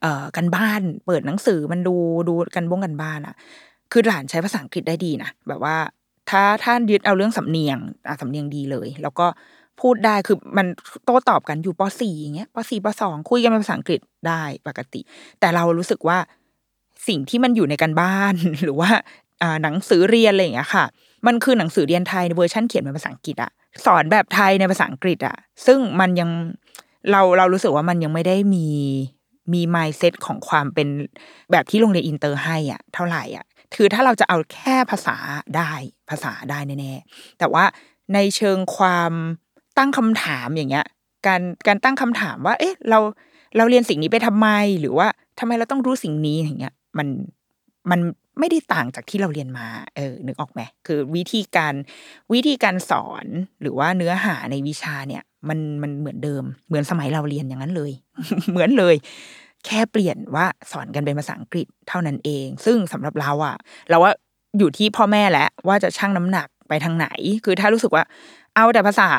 [0.00, 1.96] เอ่อกันบ้านเปิดหนังสือมันดู
[2.28, 3.34] ดูกันบ้งกันบ้านอะ
[3.92, 5.76] คือหลานใช้ภาษาอังกฤษได้ดีนะแบบว่า
[6.30, 9.26] ถ้าถ้ายึดเอาเรื่องสำเนียงอะสำเนียงดีเลย แล้วก็
[9.80, 10.66] พูดได้คือมัน
[11.04, 15.00] โต้ตอบกันอยู่ป .4 อย่างเงี้ยป .4 ป .2 คุยกันเป็นภาษาอังกฤษได้ปกติ
[15.40, 16.18] แต่เรารู้สึกว่า
[17.08, 18.90] สิ่งที่มันอยู่ในการบ้าน หรือว่า
[19.62, 20.84] หนังสือเรียนอะไรอย่างเงี้ยค่ะ
[21.26, 23.50] มันคือหนังสือเรียนไทยในเวอร์ชันเขียนเป็นภาษาอังกฤษอะ
[23.86, 25.36] สอนแบบไทยในภาษาอังกฤษอะ
[25.66, 26.30] ซึ่งมันยัง
[27.10, 28.66] เราเรารู้สึกว่ามันยังไม่ได้มี
[29.52, 30.88] มี mindset ของความเป็น
[31.52, 35.16] แบบที่โรงเรียนอินเตอร์ให้อะเท่าไหร่อะคือถ้าเราจะเอาแค่ภาษา
[35.56, 35.72] ได้
[36.10, 37.64] ภาษาได้แน่ๆแต่ว่า
[38.14, 39.12] ในเชิงความ
[39.78, 40.86] ตั้งคำถามอย่างเงี้ย
[41.26, 42.98] การการตั้งคำถามว่า เอ๊ะ เรา
[43.56, 44.48] เราเรียนสิ่งนี้ไปทำไม
[44.80, 45.08] หรือว่า
[45.38, 47.08] ทำไมเราต้องรู้สิ่งนี้อย่างเงี้ย มัน
[47.90, 48.00] มัน
[48.38, 51.74] ไม่ได้ต่างจากที่เราเรียนมา เออ นึกออกไหมคือวิธีการ
[52.32, 53.26] วิธีการสอน
[53.60, 57.92] หรือว่าเนื้อหาในวิชาเนี่ย มันมันเหมือนเดิม เหมือนสมัยเราเรียนอย่างนั้นเลย
[58.50, 58.94] เหมือนเลย
[59.66, 63.56] แค่เปลี่ยนว่าสอนกันเป็นภาษาอังกฤษเท่านั้นเอง ซึ่งสำหรับเราอะ
[63.90, 64.12] เราว่า
[64.58, 67.08] อยู่ที่พ่อแม่และว่าจะชั่งน้ำหนักไปทางไหน
[67.44, 68.04] คือถ้ารู้สึกว่า
[68.56, 69.10] เอาแต่ภาษา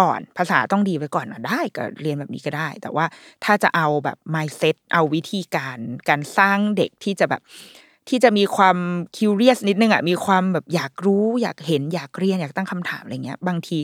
[0.00, 3.04] ก่อนภาษาต้องดีไปก่อนอได้ก็เรียนแบบนี้ก็ได้ แต่ว่า
[3.44, 5.78] ถ้าจะเอาแบบ mindset เอาวิธีการ
[6.08, 7.42] การสร้างเด็กที่จะแบบ
[8.08, 8.76] ที่จะมีความ
[9.16, 13.78] curious นิดนึงอะมีความแบบอยากรู้อยากเห็นอยากเรียนอยากตั้งคำถามอะไรเงี้ย บางที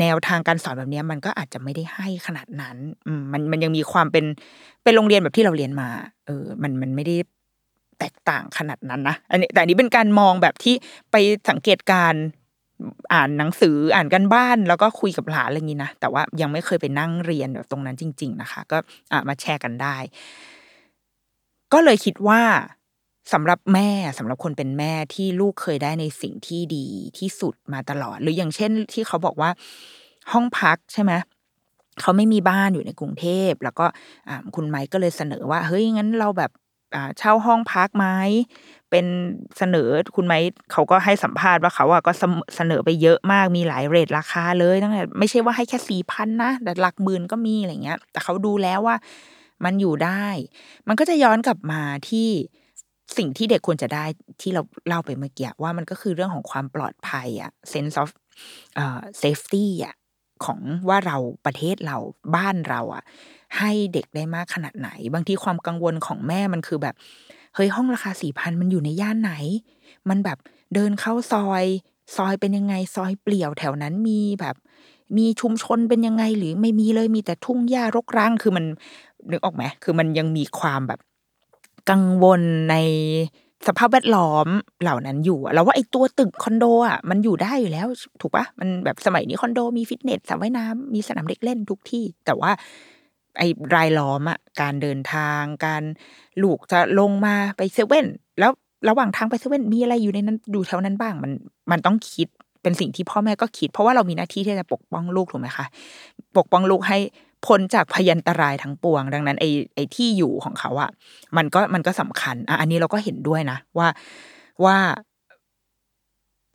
[0.00, 2.76] แนวทางการสอนแบบนี้มันก็อาจจะไม่ได้ให้ขนาดนั้น
[3.32, 4.24] มันมันยังมีความเป็น
[4.84, 5.88] เป็นโรงเรียนแบบที่เราเรียนมา
[6.26, 7.16] เออ มันมันไม่ได้
[7.98, 10.74] แตกต่างขนาดนั้นนะอันนี้แต่อันนี้เป็นการมองแบบที่
[11.10, 11.16] ไป
[11.50, 12.14] สังเกตการ
[13.12, 18.78] อ่านหนังสืออ่านกันบ้าน แล้วก็คุยกับหลานอะไรอย่างนี้นะแต่ว่ายังไม่เคยไปนั่งเรียนแบบตรงนั้นจริง ๆ นะคะ ก็
[19.12, 19.96] อ่ามาแชร์กันได้
[21.72, 22.42] ก็เลยคิดว่า
[23.32, 26.86] สำหรับแม่สำหรับคนเป็นแม่ที่ลูกเคยได้ในสิ่งที่ดี
[27.18, 29.50] ที่สุดมาตลอด หรืออย่างเช่น ที่เขาบอกว่า
[30.32, 31.12] ห้องพักใช่ไหม
[32.00, 33.86] เขาไม่มีบ้านอยู่ในกรุงเทพ แล้วก็
[34.28, 36.50] อ่าคุณไมค์ก็เลยเสนอว่า เฮ้ยงั้นเราแบบ
[36.94, 38.06] อ่าเช่าห้องพักไหม
[38.90, 39.06] เป็น
[39.58, 40.34] เสนอคุณไหม
[40.72, 42.12] เขาก็ให้สัมภาษณ์ว่าเขาอะก็
[42.56, 48.96] เสนอไปเยอะมากมีหลายเรทราคาเลยตั้งแต่ไม่ใช่ว่าให้แค่สี่พันนะแต่หลักหมื่นก็มีอะไรเงี้ย แต่เขาดูแล้วว่า
[49.64, 50.26] มันอยู่ได้
[50.88, 52.28] มันก็จะย้อนกลับมาที่
[53.18, 54.04] สิ่งที่เด็กควรจะได้
[54.42, 58.08] ที่เราเล่าไปเมื่อกี้ว่ามันก็คือเรื่องของความปลอดภัยอะ sense of
[58.74, 59.94] เอ่อ safety อะ
[60.44, 61.16] ของว่าเรา
[61.46, 61.96] ประเทศเรา
[62.36, 63.02] บ้านเราอะ
[63.58, 66.94] ให้เด็กได้มากขนาดไหน บางทีความกังวลของแม่มันคือแบบ
[67.58, 69.32] เฮ้ยห้องราคาสี่พันมันอยู่ในย่านไหน
[70.08, 70.38] มันแบบ
[70.74, 71.64] เดินเข้าซอย
[72.16, 74.56] ซอยเป็นยังไงซอยเปลี่ยวแถวนั้นมีแบบ
[75.16, 78.64] มีชุมชนเป็นยังไงหรือไม่มีเลยมีแต่ทุ่งหญ้ารกร้างคือมัน
[79.30, 81.00] นึกออกไหมคือมันยังมีความแบบ
[81.90, 82.40] กังวล
[82.70, 82.74] ใน
[83.66, 84.46] สภาพแวดล้อม
[84.82, 87.86] เหล่านั้นอยู่อะเราว่าไอ้ตัวตึกคอนโดอะมันอยู่ได้อยู่แล้ว
[88.20, 92.50] ถูกปะมันแบบสมัยนี้คอนโดมีฟิตเนสสระว่ายน้ำมีสนามเด็กเล่นทุกที่ แต่ว่า
[93.38, 95.82] ไอ้รายล้อมอะการเดินทาง การ
[96.42, 98.06] ลูกจะลงมาไปเซเว่น
[98.38, 98.50] แล้ว
[98.88, 101.32] ระหว่างทางไปเซเว่นมีอะไรอยู่ในนั้นดูแถวนั้นบ้างมัน
[101.70, 102.28] มันต้องคิด
[102.62, 105.66] เป็นสิ่งที่พ่อแม่ก็คิด เพราะว่าเรามีหน้าที่ที่จะปกป้องลูกถูกไหมคะ
[106.36, 106.98] ปกป้องลูกให้
[107.46, 110.90] พ้นจากพยันตรายทั้งปวง ดังนั้นไอ้ไอ้ที่อยู่ของเขาอะ
[111.36, 113.88] มันก็มันก็สำคัญอะอันนี้เราก็เห็นด้วยนะว่า
[114.64, 114.76] ว่า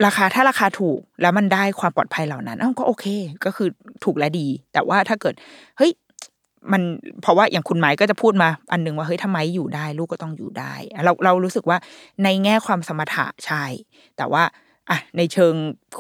[0.05, 3.05] ราคาถ้าราคาถูกแล้วมันได้ความปลอดภัยเหล่านั้นอ้าก็โอเค
[3.45, 3.69] ก็คือ
[4.03, 5.34] ถูกและดี แต่ว่าถ้าเกิด
[5.77, 5.91] เฮ้ย
[6.72, 6.82] มัน
[7.22, 10.74] เพราะว่าอย่างคุณไม้ก็จะพูดมาอันหนึ่งว่าเฮ้ยทำไมอยู่ได้ ลูกก็ต้องอยู่ได้
[11.05, 11.78] เราเรารู้สึกว่า
[12.24, 13.64] ในแง่ความสมถะใช่
[14.18, 14.43] แต่ว่า
[14.89, 15.53] อะในเชิง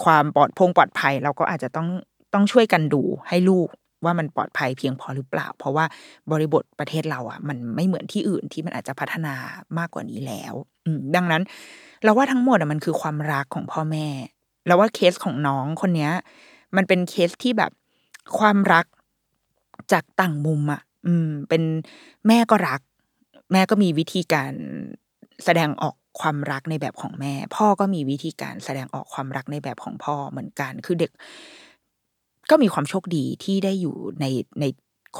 [0.03, 1.87] ความปลอดพงปลอดภัย เราก็อาจจะต้อง
[2.33, 3.67] ต้องช่วยกันดูให้ลูก
[4.05, 5.85] ว่ามันปลอดภัยเพียงพอหรือเปล่า เพราะว่า
[6.31, 9.35] บริบทประเทศเราอะ มันไม่เหมือนที่อื่นที่มันอาจจะพัฒนา
[9.77, 10.53] มากกว่านี้แล้ว
[10.85, 11.43] อืดังนั้น
[12.03, 14.07] เราว่าทั้งหมดอะมันคือความรักของพ่อแม่
[14.67, 16.11] เราว่าเคสของน้องคนเนี้ย
[16.75, 17.71] มันเป็นเคสที่แบบ
[18.39, 18.85] ความรัก
[19.91, 21.63] จากต่างมุมอะ อืม เป็น
[22.27, 22.81] แม่ก็รัก
[23.51, 24.53] แม่ก็มีวิธีการ
[25.45, 31.11] แสดงออกความรักในแบบของแม่ พ่อก็มีวิธีการแสดงออกความรักในแบบของพ่อเหมือนกัน คือเด็ก
[32.49, 34.25] ก็มีความโชคดีที่ได้อยู่ใน
[34.61, 34.65] ใน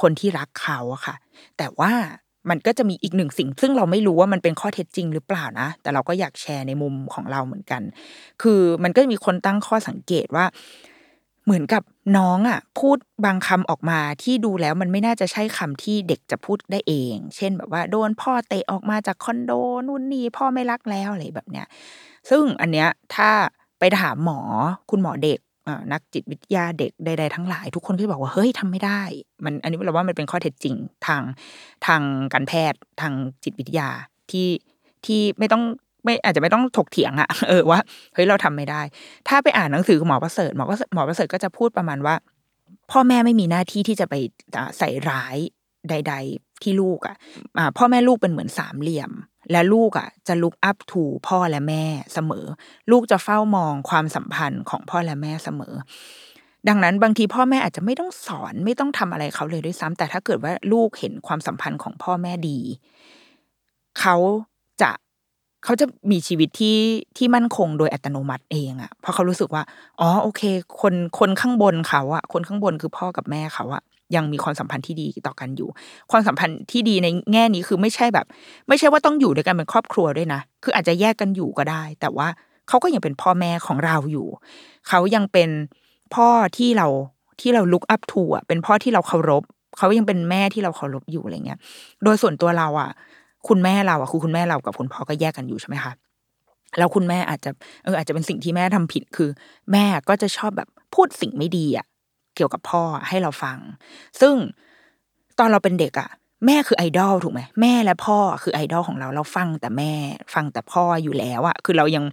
[0.00, 1.14] คนที่รักเขาอะค่ะ
[1.58, 1.92] แต่ว่า
[2.50, 7.82] มันก็จะมีอีกหนึ่งสิ่ง ซึ่งเราไม่รู้ว่ามันเป็นข้อเท็จจริงหรือเปล่านะ แต่เราก็อยากแชร์ในมุมของเราเหมือนกัน
[8.42, 10.44] คือมันก็มีคนตั้งข้อสังเกตว่า
[11.44, 11.82] เหมือนกับ
[12.16, 19.52] น้องอะพูดบางคำออกมาที่ดูแล้วมันไม่น่าจะใช่คำที่เด็กจะพูดได้เอง เช่นแบบว่าโดนพ่อเตะออกมาจากคอนโด
[19.86, 21.66] นู่นนี่พ่อไม่รักแล้วอะไรแบบเนี้ย
[22.30, 23.30] ซึ่งอันเนี้ยถ้า
[23.78, 24.40] ไปถามหมอ
[24.90, 25.38] คุณหมอเด็ก
[25.92, 29.02] นักจิตวิทยาเด็กใดๆทั้งหลาย ทุกคนก็จะบอกว่าเฮ้ยทำไม่ได้
[29.44, 30.74] มันอันนี้เราว่ามันเป็นข้อเท็จจริง
[31.06, 31.22] ทาง
[31.86, 33.12] ทางการแพทย์ทาง
[33.44, 33.88] จิตวิทยา
[34.30, 34.48] ที่
[35.06, 35.64] ที่ไม่ต้อง
[36.04, 37.80] ไม่อาจจะไม่ต้องถกเถียงอะเออว่า
[38.14, 38.82] เฮ้ยเราทำไม่ได้
[39.28, 42.14] ถ้าไปอ่านหนังสือหมอประเสริฐหมอก็หมอประเสริฐก็จะพูดประมาณว่า
[42.90, 44.14] พ่อแม่ไม่มีหน้าที่ที่จะไป
[44.78, 45.36] ใส่ร้าย
[45.90, 47.16] ใด ๆ ที่ลูกอะ
[47.78, 49.12] พ่อแม่ลูกเป็นเหมือนสามเหลี่ยม
[49.52, 51.84] และลูกอะ จะลุกอัพทูพ่อและแม่
[52.14, 52.44] เสมอ
[52.90, 55.74] ลูกจะเฝ้ามองความสัมพันธ์ของพ่อและแม่เสมอ
[56.68, 62.58] ดังนั้นบางทีพ่อแม่อาจจะไม่ต้องสอนไม่ต้องทำอะไรเขาเลยด้วยซ้ำแต่ถ้าเกิดว่าลูกเห็นความสัมพันธ์ของพ่อแม่ดี
[64.00, 64.16] เขา
[64.82, 64.90] จะ
[65.64, 66.78] เขาจะมีชีวิตที่
[67.16, 69.62] ที่มั่นคงโดยอัตโนมัติเองอะเพราะเขารู้สึกว่า
[70.00, 70.42] อ๋อโอเค
[70.80, 73.82] คนคนข้างบนเขาอะคนข้างบนคือพ่อกับแม่เขาอะ
[74.16, 75.68] ยังมีความสัมพันธ์ที่ดีต่อกันอยู่
[76.10, 78.26] ความสัมพันธ์ที่ดีในแง่นี้คือไม่ใช่แบบ
[78.68, 82.28] ไม่ใช่ว่าต้องอยู่ด้วยกันเป็นครอบครัวด้วยนะ คืออาจจะแยกกันอยู่ก็ได้ แต่ว่า
[82.68, 84.26] เขาก็ยังเป็นพ่อแม่ของเราอยู่
[84.88, 85.50] เขายังเป็น
[86.14, 86.88] พ่อที่เรา
[87.40, 89.42] ที่เราลุกอัพทูอะเป็นพ่อที่เราเคารพ
[89.78, 91.58] เขายังเป็นแม่ที่เราเคารพอยู่อะไรเงี้ย
[92.04, 92.90] โดยส่วนตัวเราอะ
[93.48, 95.92] คุณแม่เราอะคือคุณแม่เรากับคุณพ่อก็แยกกันอยู่ใช่ไหมคะ
[96.78, 97.50] แล้วคุณแม่อาจจะ
[97.84, 99.30] เอออาจจะเป็นสิ่งที่แม่ทำผิดคือ
[99.72, 101.86] แม่ก็จะชอบแบบพูดสิ่งไม่ดีอะ
[102.36, 103.58] เกี่ยวกับพ่อให้เราฟัง
[104.20, 104.34] ซึ่ง
[105.38, 106.08] ตอนเราเป็นเด็กอะ
[106.46, 109.92] แม่คือไอดอลถูกไหมแม่และพ่อคือไอดอลของเราเราฟังแต่แม่
[110.34, 112.04] ฟังแต่พ่ออยู่แล้วอะคือเรายัง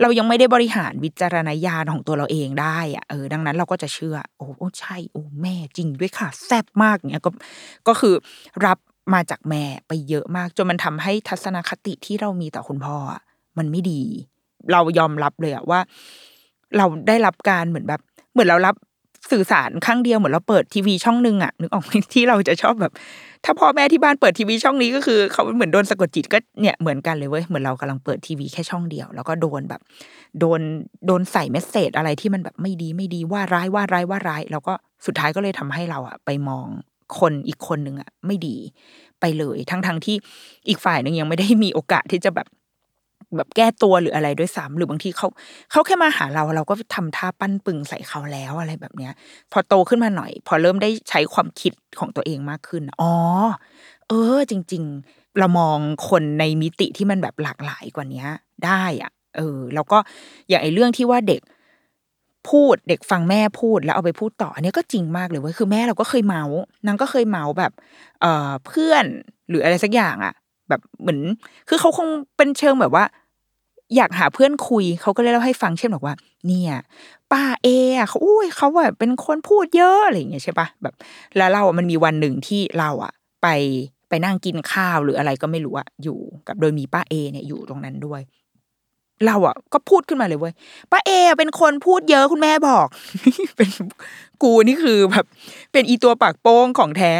[0.00, 7.30] เรายังไม่ได้บริหารวิจารณญาณของตัวเราเองได้อะเออดังนั้นเราก็จะเชื่ออ้โอ้ใช่โอ้แม่จริงด้วยค่ะ แซ่บมากเนี้ยก็
[7.88, 8.14] ก็คือ
[8.66, 8.78] รับ
[9.14, 12.96] มาจากแม่ไปเยอะมาก จนมันทำให้ทัศนคติที่เรามีต่อคุณพ่อ
[13.58, 14.02] มันไม่ดี
[14.72, 15.80] เรายอมรับเลยอะว่า
[16.76, 18.00] เราได้รับการเหมือนแบบ
[18.32, 18.74] เหมือนเรารับ
[19.30, 22.92] สื่อสารครั้งเดียวเหมือนเราเปิดทีวีช่องหนึ่งอะนึกออกไหมที่เราจะชอบแบบ
[23.44, 29.80] ถ้าพ่อแม่ที่บ้านเปิดทีวีช่องนี้ก็คือเขาเหมือนโดนสะกดจิตก็เนี่ยเหมือนกันเลยเว้ยเหมือนเรากำลังเปิดทีวีแค่ช่องเดียว แล้วก็โดนแบบ
[30.40, 30.60] โดน
[31.06, 34.74] โดนใส่เมสเซจอะไรที่มันแบบไม่ดีไม่ดีว่าร้ายว่าร้ายว่าร้าย แล้วก็
[35.06, 36.66] สุดท้ายก็เลยทำให้เราอะไปมอง
[37.18, 38.56] คนอีกคนหนึ่งอะไม่ดี
[39.20, 40.16] ไปเลย ทั้งทงที่
[40.68, 42.48] อีกฝ่ายหนึ่งยังไม่ได้มีโอกาสที่จะแบบ
[43.36, 45.28] แบบแก้ตัวหรืออะไรด้วยซ้ำหรือบางทีเขา
[45.70, 49.12] เขาแค่มาหาเราเราก็ทำท่าปั้นปึงใส่เขาแล้วอะไรแบบเนี้ย
[49.52, 53.12] พอโตขึ้นมาหน่อย พอเริ่มได้ใช้ความคิดของตัวเองมากขึ้น อ๋อ
[54.08, 55.78] เออ จริง ๆ เรามอง
[56.08, 58.24] คนในมิติที่มันแบบหลากหลายกว่านี้
[58.64, 59.98] ได้อะเออ แล้วก็
[60.48, 61.40] อย่างไอ้เรื่องที่ว่าเด็ก
[62.50, 67.72] พูดเด็กฟังแม่พูดแล้วเอาไปพูดต่ออันนี้ก็จริงมากเลยเว้ยคือแม่เราก็เคยเมาส์นางก็เคยเมาส์แบบ
[68.20, 69.04] เอ่อเพื่อน
[69.48, 70.34] หรืออะไรสักอย่างอะ
[70.68, 71.20] แบบเหมือน
[71.68, 73.04] คือเขาคงเป็นเชิงแบบว่า
[73.96, 76.14] อยากหาเพื่อนคุยเขาก็เลยเล่าให้ฟังเช่นบอกว่า
[76.46, 76.72] เนี่ย
[77.32, 80.94] ป้าเออเขาอุ้ยเขาแบบเป็นคนพูดเยอะอะไรอย่างเงี้ยใช่ปะแบบ
[81.36, 83.46] แล้วเราอะมันมีวันหนึ่งที่เราอะ ไป
[84.08, 86.18] ไปนั่งกินข้าวหรืออะไรก็ไม่รู้อะอยู่
[86.48, 88.20] กับโดยมีป้าเอเนี่ยอยู่ตรงนั้นด้วย
[89.26, 90.52] เราอะก็พูดขึ้นมาเลยเว้ย
[90.90, 92.86] ป้าเอเป็นคนพูดเยอะคุณแม่บอก
[93.56, 93.68] เป็น
[94.42, 95.24] กูนี่คือแบบ
[95.72, 97.12] เป็นอีตัวปากโป้งของแท้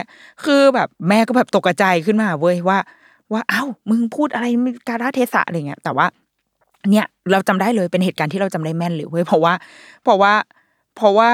[0.44, 2.78] คือแบบแม่ก็แบบตกใจขึ้นมาเว้ยว่า
[3.32, 6.07] ว่าเอ้ามึงพูดอะไรมการาเทศะอะไรเงี้ยแต่ว่า
[6.90, 9.53] เนี่ยเราจำได้เลยเป็นเหตุการณ์ที่เราจำได้แม่นเลยเว้ยเพราะว่า
[10.05, 10.32] เพราะว่า
[10.96, 11.30] เพราะว่า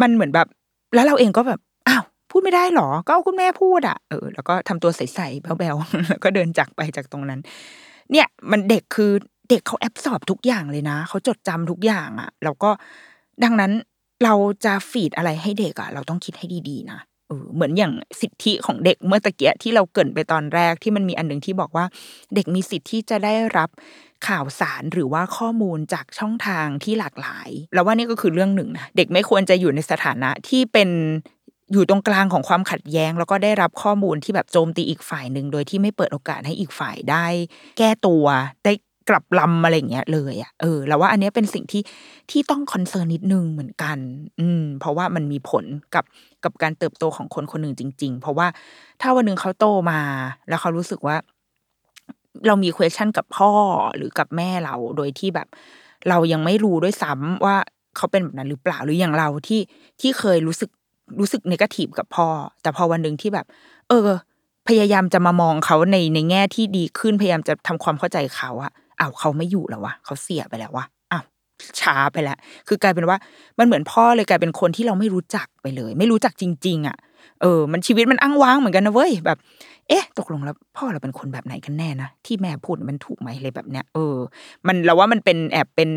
[0.00, 0.46] มันเหมือนแบบ
[0.94, 7.40] แล้วเราเองก็แบบอ้าวพูดไม่ได้หรอ ก็เอาคุณแม่พูดอะเออแล้วก็ทำตัวใสๆแบ๊วๆแล้วก็เดินจากไปจากตรงนั้น
[8.12, 9.12] เนี่ย มันเด็กคือ
[9.48, 12.70] เด็กเขาแอบสอบทุกอย่างเลยนะ เขาจดจำทุกอย่างอะ แล้วก็
[13.44, 13.72] ดังนั้น
[14.24, 14.34] เรา
[14.64, 17.00] จะฟีดอะไรให้เด็กอะ เราต้องคิดให้ดีๆนะ
[17.54, 21.84] เหมือนอย่างสิทธิของเด็กเมื่อตะเกียที่เราเกินไปตอนแรกที่มันมีอันหนึ่งที่บอกว่า
[22.34, 23.70] เด็กมีสิทธิที่จะได้รับ
[24.28, 30.88] ข่าวสารหรือว่าข้อมูลจากช่องทางที่หลากหลาย แล้วว่านี่ก็คือเรื่องหนึ่งนะเด็กไม่ควรจะอยู่ในสถานะที่เป็น
[31.72, 37.26] อยู่ตรงกลางของความขัดแย้ง แล้วก็ได้รับข้อมูลที่แบบโจมตีอีกฝ่ายหนึ่งโดยที่ไม่เปิดโอกาสให้อีกฝ่ายได้
[37.78, 38.24] แก้ตัว
[38.64, 38.72] ได้
[39.08, 41.82] กลับลำอะไรเงี้ยเลยอะเออแล้วว่าอันนี้เป็นสิ่งที่
[42.30, 43.98] ที่ต้องคอนเซิร์นนิดนึงเหมือนกัน
[44.40, 46.04] อืม เพราะว่ามันมีผลกับ
[46.44, 48.46] กับการเติบโตของคนคนหนึ่งจริง ๆ เพราะว่า
[49.00, 50.00] ถ้าวันหนึ่งเขาโตมา
[50.48, 51.16] แล้วเขารู้สึกว่า
[52.46, 53.50] เรามี question กับพ่อ
[53.96, 55.48] หรือกับแม่เราโดยที่แบบ
[56.08, 57.56] เรายังไม่รู้ด้วยซ้ำว่า
[57.96, 59.60] เขาเป็นแบบนั้นหรือเปล่าหรืออย่างเราที่
[60.00, 60.70] ที่เคยรู้สึก
[61.18, 62.28] รู้สึกนกาทีฟกับพ่อ
[62.62, 63.46] แต่พอวันหนึ่งที่แบบ
[63.88, 64.08] เออ
[64.68, 68.72] พยายามจะมามองเขาในในแง่ที่ดีขึ้นพยายามจะทำความเข้าใจเขาอะ
[69.02, 71.24] อ้าวเขาไม่อยู่แล้ววะเขาเสียไปแล้ววะอ้าว
[71.80, 72.36] ช้าไปแล้ว
[72.68, 73.16] คือกลายเป็นว่า
[73.58, 76.96] มันเหมือนพ่อเลยกลายเป็นคนที่เราไม่รู้จักไปเลย ไม่รู้จักจริง ๆ อะ
[77.42, 79.38] เออ มันชีวิตมันอ้างว้างเหมือนกันนะเว้ยแบบ
[79.88, 84.16] เอ๊ะ ตกลงแล้วพ่อเราเป็นคนแบบไหนกันแน่นะที่แม่พูดมันถูกไหมเลยแบบเนี้ยเออ
[84.66, 85.90] มันเราว่ามันเป็นแอบเป็น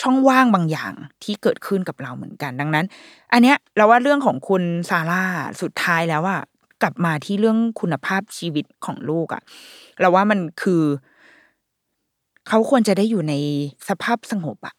[0.00, 0.92] ช่องว่างบางอย่าง
[1.22, 2.86] ที่เกิดขึ้นกับเราเหมือนกัน ดังนั้น
[3.32, 5.24] อันเนี้ยเราว่าเรื่องของคุณซาร่า
[5.62, 6.36] สุดท้ายแล้วว่า
[6.82, 9.42] กลับมาที่เรื่องคุณภาพชีวิตของลูกอะ
[10.00, 10.82] เราว่ามันคือ
[12.48, 13.34] เขาควรจะได้อยู่ใน
[13.88, 14.74] สภาพสงบอะ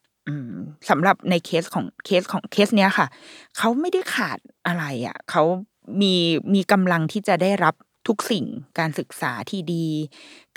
[0.89, 3.07] สำหรับในเคสของเคสของเคสเนี้ยค่ะ
[3.57, 5.43] เขาไม่ได้ขาดอะไรอะเขา
[6.01, 6.13] มี
[6.53, 7.75] มีกำลังที่จะได้รับ
[8.07, 8.45] ทุกสิ่ง
[8.79, 9.85] การศึกษาที่ดี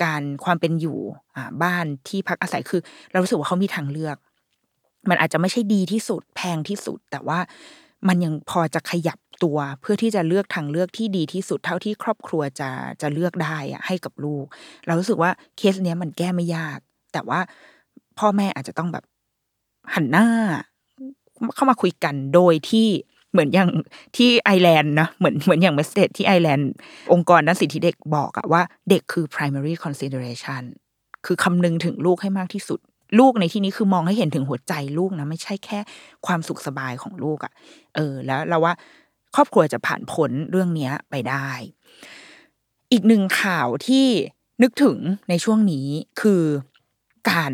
[0.02, 0.98] การความเป็นอยู่
[1.36, 4.16] อ่าบ้านที่พักอาศัยคือ เรารู้สึกว่าเขามีทางเลือก
[5.08, 7.38] มันอาจจะไม่ใช่ดีที่สุดแพงที่สุด แต่ว่า
[8.08, 12.70] มันยังพอจะขยับตัวเพื่อที่จะเลือกทางเลือกที่ดีที่สุดเท่าที่ครอบครัวจะ
[13.02, 14.44] จะเลือกได้อะให้กับลูก
[14.86, 16.78] เรารู้สึกว่าเคสเนี้ยมันแก้ไม่ยาก
[17.12, 17.40] แต่ว่า
[18.18, 19.04] พ่อแม่อาจจะต้องแบบ
[19.94, 20.26] หันหน้า
[21.54, 22.88] เข้ามาคุยกันโดยที่
[23.32, 23.70] เหมือนอย่าง
[24.16, 26.70] ที่ไอร์แลนด์นะเหมือนเหมือนอย่าง message ที่ไอร์แลนด์
[27.12, 30.62] องค์กรด้านสิทธิเด็กบอกอะว่าเด็กคือ primary consideration
[31.26, 32.80] คือคำนึงถึงลูกให้มากที่สุด
[33.18, 35.78] ลูกในที่นี้คือมองให้เห็นถึงหัวใจลูกนะ ไม่ใช่แค่
[36.26, 37.52] ความสุขสบายของลูกอะ
[37.94, 38.74] เออ แล้วเราว่า
[39.34, 41.48] ครอบครัวจะผ่านพ้นเรื่องนี้ไปได้
[42.92, 44.06] อีกหนึ่งข่าวที่
[44.62, 44.98] นึกถึง
[45.28, 45.86] ในช่วงนี้
[46.20, 46.42] คือ
[47.30, 47.52] การ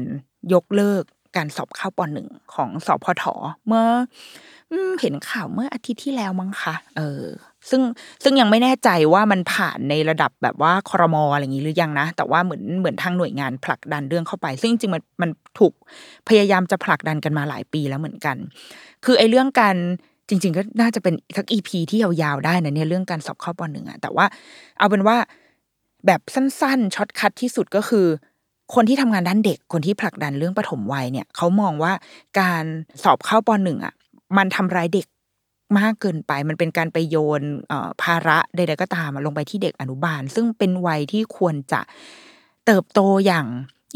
[0.54, 1.04] ยกเลิก
[1.36, 3.24] การสอบเข้าปหนึ่งของสอบพท
[3.66, 3.86] เมื่อ
[5.00, 7.24] เห็นข่าวเมื่ออาทิตย์ที่แล้วมั้งคะเออ
[7.70, 7.82] ซึ่ง
[8.22, 15.72] ซึ่งยังไม่แน่ใจว่ามันผ่านในระดับแบบว่าครมอะไรอย่างนี้หรือยังนะ แต่ว่าเหมือนเหมือนทางหน่วยงานผลักดันเรื่องเข้าไป ซึ่งจริงมันมันถูก
[16.28, 18.36] พยายามจะผลักดันกันมาหลายปีแล้วเหมือนกัน
[19.04, 19.76] คือไอ้เรื่องการ
[20.28, 24.26] จริง ๆ ก็น่าจะเป็นสัก EP ที่ยาวๆได้นะเนี่ยเรื่องการสอบเข้าปหนึ่งอะแต่ว่า
[24.78, 25.16] เอาเป็นว่า
[26.06, 28.06] แบบสั้นๆ shortcut ที่สุดก็คือ
[28.74, 31.92] คนที่ทำงานด้านเด็กคนที่ผลักดันเรื่องปฐมวัยเนี่ยเขามองว่า
[32.40, 32.64] การ
[33.02, 33.94] สอบเข้าปหนึ่งอะ
[34.36, 35.06] มันทำร้ายเด็ก
[35.78, 37.42] มากเกินไป มันเป็นการไปโยน
[38.02, 41.80] ภาระใดๆก็ตามลงไปที่เด็กอนุบาล ซึ่งเป็นวัยที่ควรจะ
[42.66, 43.46] เติบโตอย่าง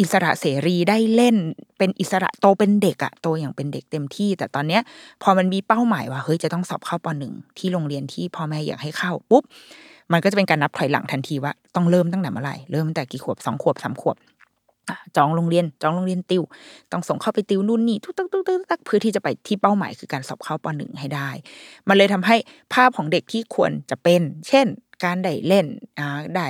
[0.00, 1.36] อิสระเสรีได้เล่น
[1.78, 4.82] เป็นอิสระโตเป็นเด็กอะโตอย่างเป็นเด็กเต็มที่ แต่ตอนเนี้ย
[5.22, 9.42] พอมันมีเป้าหมายว่าเฮ้ยจะต้องสอบเข้าปหนึ่งที่โรงเรียนที่พ่อแม่อยากให้เข้าปุ๊บ
[10.12, 14.16] มันก็จะเป็นการนับถอยหลังทันทีว่าต้องเริ่มตั้งแต่เมื่อไหร่เริ่มตั้งแต่กี่ขวบสองขวบสามขวบ
[15.16, 16.42] จองโรงเรียนจองโรงเรียนติว
[16.92, 21.30] ต้องส่งเข้าไปติวนู่นนี่ทุกตักทุกตักเพื่อที่จะไปที่เป้าหมายคือการสอบเข้าปหนึ่งให้ได้
[21.88, 22.36] มันเลยทำให้
[22.74, 24.66] ภาพของเด็กที่ควรจะเป็น เช่น
[25.04, 25.66] การได้เล่น
[25.98, 26.48] อ่าได้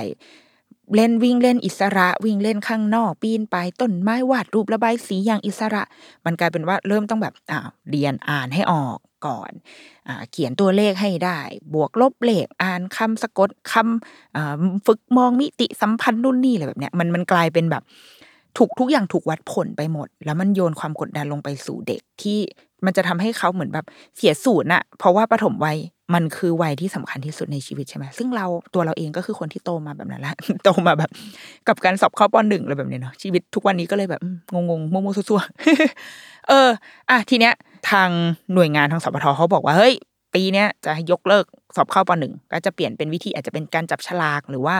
[0.95, 5.83] เล่นวิ่งเล่นอิสระวิ่งเล่นข้างนอก ปีนไปต้นไม้วาดรูประบายสีอย่างอิสระ
[6.25, 7.59] มันกลายเป็นว่าเริ่มต้องแบบอ่า
[7.89, 9.51] เรียนอ่านให้ออกก่อน
[10.07, 11.39] อ่าเขียนตัวเลขให้ได้
[11.73, 17.83] บวกลบเลขอ่านคำสะกดคำอ่าฝึกมองมิติสัมพันธ์นู่นนี่อะไรแบบเนี้ยมันมันกลายเป็นแบบ
[18.57, 22.39] ถูกทุกอย่างถูกวัดผลไปหมด แล้วมันโยนความกดดันลงไปสู่เด็กที่
[22.85, 23.85] มันจะทำให้เขาเหมือนแบบ
[24.17, 25.77] เสียสูตรน่ะ เพราะว่าปฐมวัย
[26.13, 30.33] มันคือวัยที่สำคัญที่สุดในชีวิตใช่ไหมซึ่งเราตัวเราเองก็คือคนที่โตมาแบบนั้นละ
[30.63, 31.11] โตมาแบบ
[31.67, 34.37] กับการสอบเข้าปหนึ่งอะไรแบบเนี้ยเนาะชีวิตทุกวันนี้ก็เลยแบบอืม
[34.69, 36.69] งงๆมั่วๆซัวๆเออ
[37.09, 37.53] อะทีเนี้ย
[37.91, 38.09] ทาง
[38.53, 39.93] หน่วยงานทางสปทเขาบอกว่าเฮ้ย
[40.33, 41.45] ปีเนี้ยจะยกเลิก
[41.75, 44.75] สอบเข้าปหนึ่งก็จะเปลี่ยนเป็นวิธีอาจจะเป็นการจับฉลากหรือว่า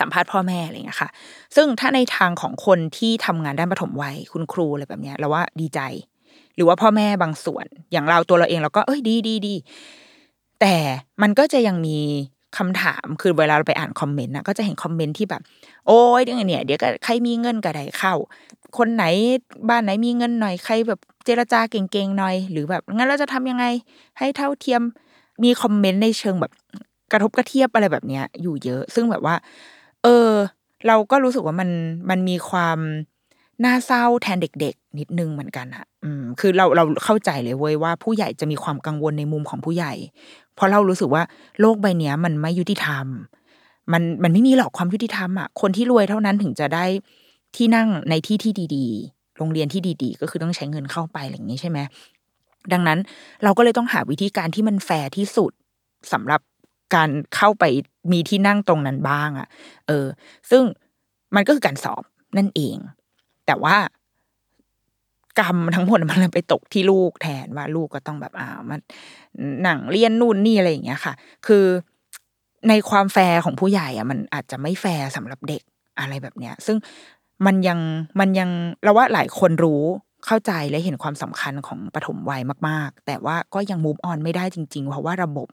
[0.00, 1.10] สัมภาษณ์พ่อแม่อะไรอย่างเงี้ยค่ะ
[1.56, 5.80] ซึ่งถ้าในทางของคนที่ทำงานด้านปฐมวัยคุณครูอะไรแบบเนี้ยเราว่าดีใจ
[6.54, 9.54] หรือว่าพ่อแม่บางส่วน อย่างเราตัวเราเองเราก็เอ้ยดีดีดี
[10.60, 10.74] แต่
[11.22, 11.98] มันก็จะยังมี
[12.58, 15.42] คำถามคือเวลาเราไปอ่านคอมเมนต์นะก็จะเห็นคอมเมนต์ที่แบบ
[15.86, 18.14] โอ้ยเดี๋ยวเนี่ยเดี๋ยวก็ใครมีเงินก็ได้เข้า
[18.78, 19.04] คนไหน
[19.68, 23.64] บ้านไหนมีเงินหน่อยใครแบบเจรจาเก่งๆหน่อย หรือแบบงั้นเราจะทำยังไง
[24.18, 24.82] ให้เท่าเทียม
[25.42, 26.52] มีคอมเมนต์ในเชิงแบบ
[27.12, 29.34] กระทบกระเทียบอะไรแบบเนี้ยอยู่เยอะ ซึ่งแบบว่า
[30.04, 30.32] เออ
[30.86, 31.70] เราก็รู้สึกว่ามัน
[32.10, 32.78] มันมีความ
[33.64, 39.92] น่าเศร้าแทนเด็ก ๆ นิดนึงเหมือนกันอะอืม คือเราเราเข้าใจเลยเว้ยว่าผู้ใหญ่จะมีความกังวลในมุมของผู้ใหญ่
[40.54, 41.22] เพราะเรารู้สึกว่า
[41.60, 43.06] โลกใบเนี้ยมันไม่ยุติธรรม
[43.92, 46.84] มันมันไม่มีหรอกความยุติธรรมอะคนที่รวยเท่านั้นถึงจะได้
[47.56, 51.78] ที่นั่งในที่ที่ดีๆ โรงเรียนที่ดีๆ ก็คือต้องใช้เงินเข้าไปอะไรอย่างนี้ใช่ไหม
[52.72, 52.98] ดังนั้น
[53.44, 55.52] เราก็เลยต้องหาวิธีการที่มันแฟร์ที่สุด
[56.12, 56.40] สำหรับ
[56.94, 57.64] การเข้าไป
[58.12, 59.48] มีที่นั่งตรงนั้นบ้างอะ
[59.86, 60.06] เออ
[60.50, 60.62] ซึ่ง
[61.34, 62.02] มันก็คือการสอบ
[62.38, 62.76] นั่นเอง
[63.46, 63.76] แต่ว่า
[65.40, 68.80] กรรมทั้งหมดมันเลยไปตกที่ลูกแทนว่าลูกก็ต้องแบบอ่าน
[69.62, 71.14] หนังสือเรียนนู่นนี่อะไรอย่างเงี้ยค่ะ
[71.46, 71.64] คือ
[72.68, 75.62] ในความแฟร์ของผู้ใหญ่อะมันอาจจะไม่แฟร์สำหรับเด็ก
[76.00, 76.76] อะไรแบบเนี้ย ซึ่ง
[77.46, 77.78] มันยัง
[78.20, 78.50] มันยัง
[78.82, 79.84] เราว่าหลายคนรู้
[80.26, 85.48] เข้าใจและเห็นความสำคัญของปฐมวัยมาก ๆ แต่ว่าก็ยังมูฟออนไม่ได้จริง ๆ เพราะว่าระบบ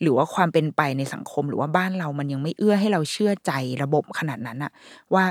[0.00, 3.52] หรือว่าความเป็นไปในสังคมหรือว่าบ้านเรามันยังไม่เอื้อให้เราเชื่อใจ
[3.82, 4.72] ระบบขนาดนั้นอะ
[5.14, 5.24] ว่า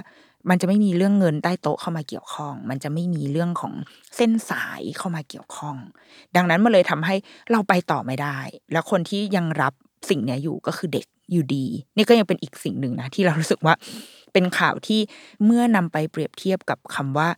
[0.50, 3.74] มันจะไม่มีเรื่องเงินใต้โต๊ะเข้ามาเกี่ยวข้อง มันจะไม่มีเรื่องของ
[4.16, 5.76] เส้นสายเข้ามาเกี่ยวข้อง
[6.36, 7.16] ดังนั้นมันเลยทำให้
[7.52, 8.38] เราไปต่อไม่ได้
[8.72, 9.74] แล้วคนที่ยังรับ
[10.10, 11.66] สิ่งนี้อยู่ก็คือเด็ก อยู่ดี
[11.96, 13.76] นี่ก็ยังเป็นอีกสิ่งหนึ่งนะที่เรารู้สึกว่า
[14.34, 15.00] เป็นข่าวที่
[15.46, 17.30] เมื่อนำไปเปรียบเทียบกับคำว่า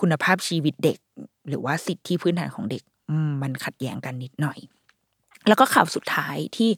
[0.00, 0.98] คุณภาพชีวิตเด็ก
[1.48, 2.82] หรือว่าสิทธิพื้นฐานของเด็ก
[3.42, 4.58] มันขัดแย้งกันนิดหน่อย
[5.48, 6.70] แล้วก็ข่าวสุดท้ายที่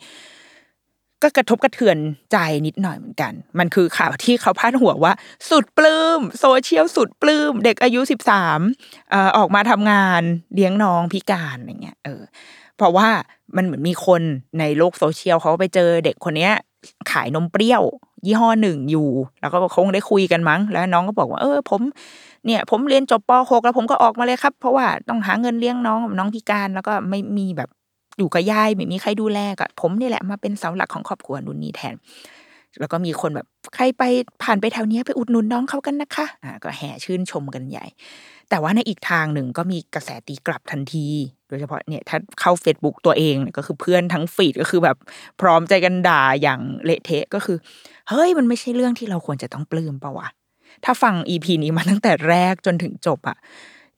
[1.23, 1.99] ก็กระทบกระเทือน
[2.33, 5.13] ใจนิดหน่อยเหมือนกัน มันคือข่าวที่เขาพาดหัวว่า
[5.51, 8.61] สุดปลื้มโซเชียลสุดปลื้ม เด็กอายุสิบสาม
[9.37, 10.23] ออกมาทำงาน
[10.55, 12.23] เลี้ยงน้องพิการอย่างเงี้ยเออ
[12.77, 13.09] เพราะว่า
[13.57, 14.23] มันเหมือนมีคน
[14.59, 16.53] ในโลกโซเชียลเขาไปเจอเด็กคนเนี้ย
[17.11, 17.83] ขายนมเปรี้ยว
[18.27, 19.09] ยี่ห้อหนึ่งอยู่
[19.41, 21.81] แล้วก็คงได้คุยกันมั้ง แล้วน้องก็บอกว่า เออ ผม
[22.47, 27.69] เนี่ย ผมเรียนจบป .6 แล้วผมก็ออกมาเลยครับ เพราะว่าต้องหาเงินเลี้ยงน้องน้องพิการแล้วก็ไม่มีแบบ
[28.19, 31.95] อยู่กับยายไม่มีใครดูแลก็ผมนี่แหละมาเป็นเสาหลักของครอบครัวนุนนีแทน
[32.81, 34.03] แล้วก็มีคนแบบใครไป
[34.43, 37.85] ผ่านไปแถวนี้ไปอุดหนุนน้องเขากันนะคะอ่าก็แห่ชื่นชมกันใหญ่
[38.51, 41.07] แต่ว่าในอีกทางหนึ่งก็มีกระแสตีกลับทันที
[41.49, 44.97] โดยเฉพาะเนี่ยถ้าเข้า Facebook ตัวเองก็คือเพื่อนทั้งฟีดก็คือแบบ
[45.41, 47.57] พร้อมใจกันด่าอย่างเละเทะก็คือ
[48.09, 50.29] เฮ้ยมันไม่ใช่เรื่องที่เราควรจะต้องปลื้มปะวะ
[50.85, 53.37] ถ้าฟังอีพีนี้มาตั้งแต่แรกจนถึงจบอะ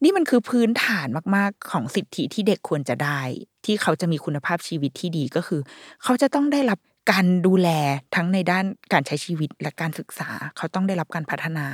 [0.03, 3.21] นี่มันคือพื้นฐานมาก ๆ ของสิทธิที่เด็กควรจะได้
[3.65, 5.61] ที่เขาจะมีคุณภาพชีวิตที่ดีก็คือ
[6.03, 6.79] เขาจะต้องได้รับ
[7.11, 7.69] การดูแล
[8.15, 11.65] ทั้งในด้านการใช้ชีวิตและการศึกษา เขาต้องได้รับการพัฒนา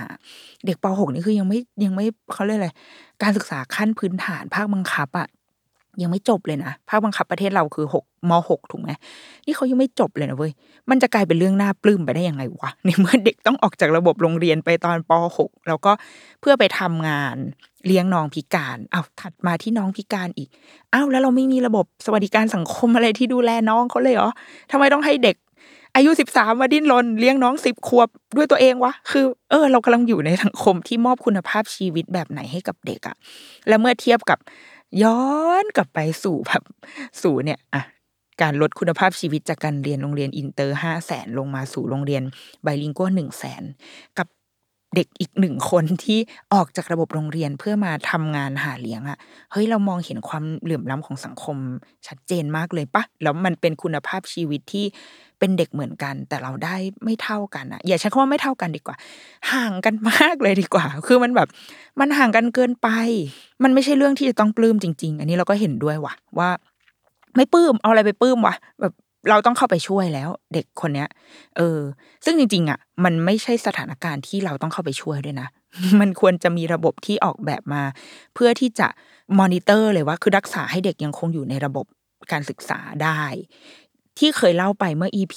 [0.65, 2.69] เด็กป .6 นี่คือยังไม่ยังไม่เขาเรียกอะไร
[3.23, 5.27] การศึกษาขั้นพื้นฐานภาคบังคับอะ
[6.01, 8.89] ยังไม่จบเลยนะภาคบังคับประเทศเราคือหกมหกถูกไหม
[9.45, 10.51] นี่เขายังไม่จบเลยนะเว้ย
[10.89, 15.91] มันจะกลายเป็นเรื่องน่าปลื้มไปได้ยังไงวะในเมื่อเด็กต้องออกจากระบบโรงเรียนไปตอนป .6 แล้วก็
[16.41, 17.35] เพื่อไปทำงาน
[17.87, 20.49] เลี้ยงน้องพิการเอาถัดมาที่น้องพิการอีก
[20.93, 24.29] อ้าวแล้วเราไม่มีระบบสวัสดิการสังคมอะไรที่ดูแลน้องเขาเลยเหรอ
[24.71, 25.37] ทำไมต้องให้เด็ก
[25.95, 33.15] อายุสิบสามมาดิ้นรนเลี้ยงน้องสิบขวบด้วยตัวเองวะคือ เออ เรากำลังอยู่ในสังคมที่มอบคุณภาพชีวิตแบบไหนให้กับเด็กอะ
[33.67, 34.39] และเมื่อเทียบกับ
[35.03, 35.21] ย้อ
[35.61, 36.63] นกลับไปสู่แบบ
[37.21, 37.81] สู่เนี่ยอะ
[38.41, 42.23] การลดคุณภาพชีวิตจากการเรียนโรงเรียนอินเตอร์ห้าแสนลงมาสู่โรงเรียน
[42.63, 43.63] bilingual หนึ่งแสน
[44.17, 44.27] กับ
[44.95, 46.19] เด็กอีกหนึ่งคนที่
[46.53, 49.17] ออกจากระบบโรงเรียนเพื่อมาทำงานหาเลี้ยงอะ
[49.51, 51.57] เฮ้ยเรามองเห็นความเหลื่อมล้ำของสังคม
[52.07, 54.85] ชัดเจนมากเลยปะแล้วมันเป็นคุณภาพชีวิตที่
[55.39, 58.95] เป็นเด็กเหมือนกัน แต่เราได้ไม่เท่ากันอะอย่าใช้คำว่าไม่เท่ากันดีกว่า
[59.51, 61.47] ห่างกันมากเลยดีกว่า คือมันแบบ
[61.99, 62.89] มันห่างกันเกินไป
[63.63, 66.49] มันไม่ใช่เรื่องที่จะต้องปลื้มจริง ๆ อันนี้เราก็เห็นด้วยว่ะว่า
[67.35, 68.93] ไม่ปลื้มเอาอะไรไปปลื้มวะแบบ
[69.29, 71.09] เราต้องเข้าไปช่วยแล้วเด็กคนเนี้ย
[71.57, 71.79] เออ
[72.25, 75.47] ซึ่งจริง ๆ อะ มันไม่ใช่สถานการณ์ที่เราต้องเข้าไปช่วยด้วยนะ
[75.99, 77.83] มันควรจะมีระบบที่ออกแบบมา
[78.33, 78.87] เพื่อที่จะ
[79.39, 81.85] มอนิเตอร์เลยว่า คือรักษาให้เด็กยังคงอยู่ในระบบ
[82.31, 83.21] การศึกษาได้
[84.17, 85.35] ที่เคยเล่าไปเมื่อ EP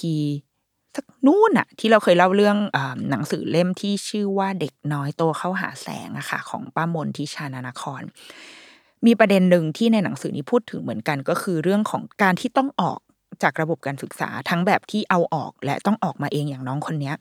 [0.96, 2.78] สักนู่นอะที่เราเคยเล่าเรื่องอ
[3.10, 8.02] หนังสือเล่มที่ชื่อว่าเด็กน้อยโตเข้าหาแสงอะค่ะ ของป้ามนทิชานานคร
[9.06, 13.00] มีประเด็นหนึ่งที่ในหนังสือนี้พูดถึงเหมือนกันก็คือเรื่องของการที่ต้องออก
[13.42, 17.14] จากระบบการศึกษาทั้งแบบที่เอาออกและต้องออกมาเองอย่างน้องคนเนี้ย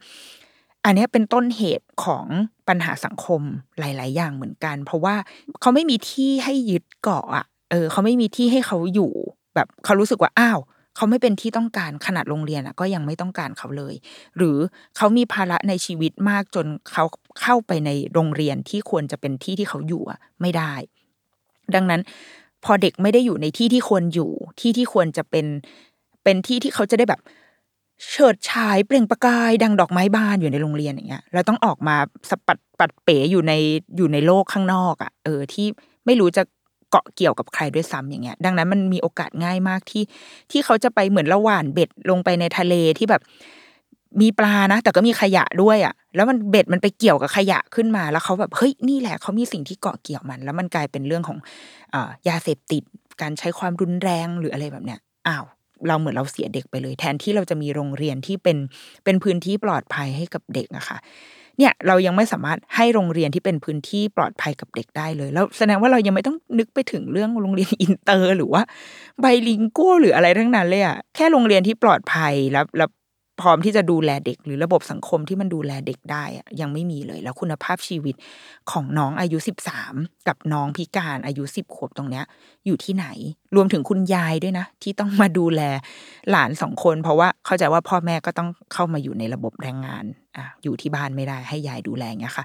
[0.84, 2.26] อันนี้เป็นต้นเหตุของ
[2.68, 3.42] ปัญหาสังคม
[3.78, 5.14] หลาย ๆ อย่างเหมือนกัน เพราะว่า
[5.60, 9.12] เขาไม่มีที่ให้ยึดเกาะอะเออเขาไม่มีที่ให้เขาอยู่
[9.54, 10.58] แบบเขารู้สึกว่าอ้าว
[10.96, 13.94] เขาไม่เป็นที่ต้องการขนาดโรงเรียนอะ ก็ยังไม่ต้องการเขาเลย
[14.36, 14.56] หรือ
[14.96, 17.04] เขามีภาระในชีวิตมากจนเขา
[17.40, 20.74] เข้าไปในโรงเรียนที่ควรจะเป็นที่ที่เขาอยู่อะไม่ได้
[21.74, 22.00] ดังนั้น
[22.64, 25.46] พอเด็กไม่ได้อยู่ในที่ที่ควรอยู่ที่ที่ควรจะเป็น
[26.28, 27.20] เป็นที่ที่เขาจะได้แบบ
[28.10, 31.96] เฉิดฉายเปล่งประกาย ดังดอกไม้บานอยู่ในโรงเรียนอย่างเงี้ยเราต้องออกมา
[32.30, 33.52] สปัดปัดเป๋อยู่ใน
[33.96, 35.66] อยู่ในโลกข้างนอกอะ่ะเออที่
[36.06, 36.42] ไม่รู้จะ
[36.90, 40.04] เกาะเกี่ยวกับใครด้วยซ้ำอย่างเงี้ย ดังนั้นมันมีโอกาสง่ายมากที่
[40.50, 43.22] ที่เขาจะไปเหมือนละหว่านเบ็ดลงไปในทะเลที่แบบ
[44.20, 51.38] มีปลานะ แต่ก็มีขยะด้วยอะ่ะ แล้วมันเบ็ดมันไปเกี่ยวกับขยะขึ้นมา แล้วเขาแบบเฮ้ยนี่แหละเขามีสิ่งที่เกาะเกี่ยวมัน แล้วมันกลายเป็นเรื่องของ
[51.94, 52.82] ยาเสพติด
[53.22, 55.44] การใช้ความรุนแรงหรืออะไรแบบเนี้ยอ้าว
[55.88, 58.56] เราเหมือนเราเสียเด็กไปเลย แทนที่เราจะมีโรงเรียนที่เป็น
[59.04, 60.98] เป็นพื้นที่ปลอดภัยให้กับเด็กอะค่ะ
[61.58, 68.62] เนี่ยเรายังไม่สามารถให้โรงเรียนที่เป็นพื้นที่ปลอดภัยกับเด็กได้เลย แล้วแสดงว่าเรายังไม่ต้องนึกไปถึงเรื่องโรงเรียนอินเตอร์ หรือว่า
[69.20, 72.88] bilingual หรืออะไรทั้งนั้นเลยอะแค่โรงเรียนที่ปลอดภัยแล้วแล้ว
[73.40, 76.24] พร้อมที่จะดูแลเด็ก หรือระบบสังคมที่มันดูแลเด็กได้
[76.60, 78.14] ยังไม่มีเลย แล้วคุณภาพชีวิต
[78.70, 79.94] ของน้องอายุสิบสาม
[80.28, 82.24] กับน้องพิการอายุสิบขวบตรงเนี้ย
[82.66, 83.06] อยู่ที่ไหน
[83.56, 85.62] รวมถึงคุณยายด้วยนะ ที่ต้องมาดูแล
[86.30, 90.04] หลานสองคน เพราะว่าเข้าใจว่าพ่อแม่ก็ต้องเข้ามาอยู่ในระบบแรงงาน
[90.36, 92.44] อะอยู่ที่บ้านไม่ได้ให้ยายดูแลเงี้ยค่ะ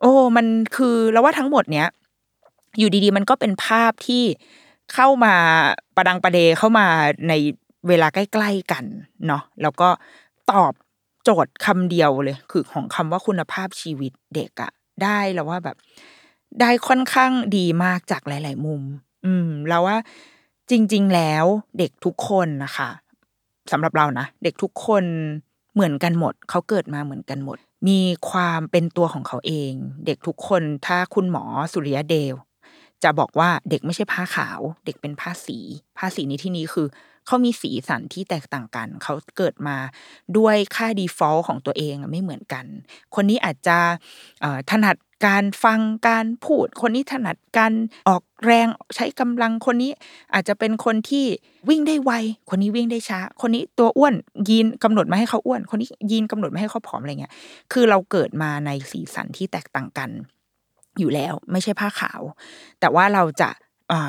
[0.00, 0.46] โอ้มัน
[0.76, 1.88] คือแล้วว่าทั้งหมดเนี้ย
[2.78, 4.24] อยู่ดีๆ มันก็เป็นภาพที่
[4.94, 5.34] เข้ามา
[5.96, 6.86] ประดังประเดเข้ามา
[7.28, 7.32] ใน
[7.88, 8.84] เวลาใกล้ ๆกัน
[9.26, 9.88] เนาะแล้วก็
[10.52, 10.72] ตอบ
[11.24, 14.70] โจทย์คำเดียวเลย คือของคำว่าคุณภาพชีวิตเด็กอะ
[15.02, 15.76] ได้แล้วว่าแบบ
[16.60, 18.82] ได้ค่อนข้างดีมากจากหลาย ๆ มุม
[19.24, 19.96] อืม แล้วว่า
[20.70, 21.44] จริง ๆ แล้ว
[21.78, 22.88] เด็กทุกคนนะคะ
[23.72, 25.04] สำหรับเรานะเด็กทุกคน
[25.74, 27.58] เหมือนกันหมด เขาเกิดมาเหมือนกันหมด
[27.88, 29.72] มีความเป็นตัวของเขาเอง
[30.06, 32.34] เด็กทุกคนถ้าคุณหมอสุริยเดว
[33.02, 35.58] จะบอกว่าเด็กไม่ใช่ผ้าขาว เด็กเป็นผ้าสี
[35.98, 36.86] ผ้าสีในที่นี้คือ
[37.26, 39.76] เขามีสีสันที่แตกต่างกัน เขาเกิดมา
[40.36, 42.64] ด้วยค่า default ของตัวเองไม่เหมือนกัน
[43.14, 43.78] คนนี้อาจจะ
[44.70, 44.96] ถนัด
[45.26, 47.72] การฟังการพูด คนนี้ถนัดการ
[48.08, 49.90] ออกแรงใช้กำลังคนนี้
[50.34, 51.24] อาจจะเป็นคนที่
[51.68, 52.12] วิ่งได้ไว
[52.50, 54.14] คนนี้วิ่งได้ช้า คนนี้ตัวอ้วน
[54.48, 57.32] ยีนกำหนดมาให้เขาอ้วน คนนี้ยีนกำหนดมาให้เขาผอมอะไรเงี้ย
[57.72, 60.10] คือเราเกิดมาในสีสันที่แตกต่างกัน
[60.98, 62.20] อยู่แล้วไม่ใช่ผ้าขาว
[62.80, 63.50] แต่ว่าเราจะ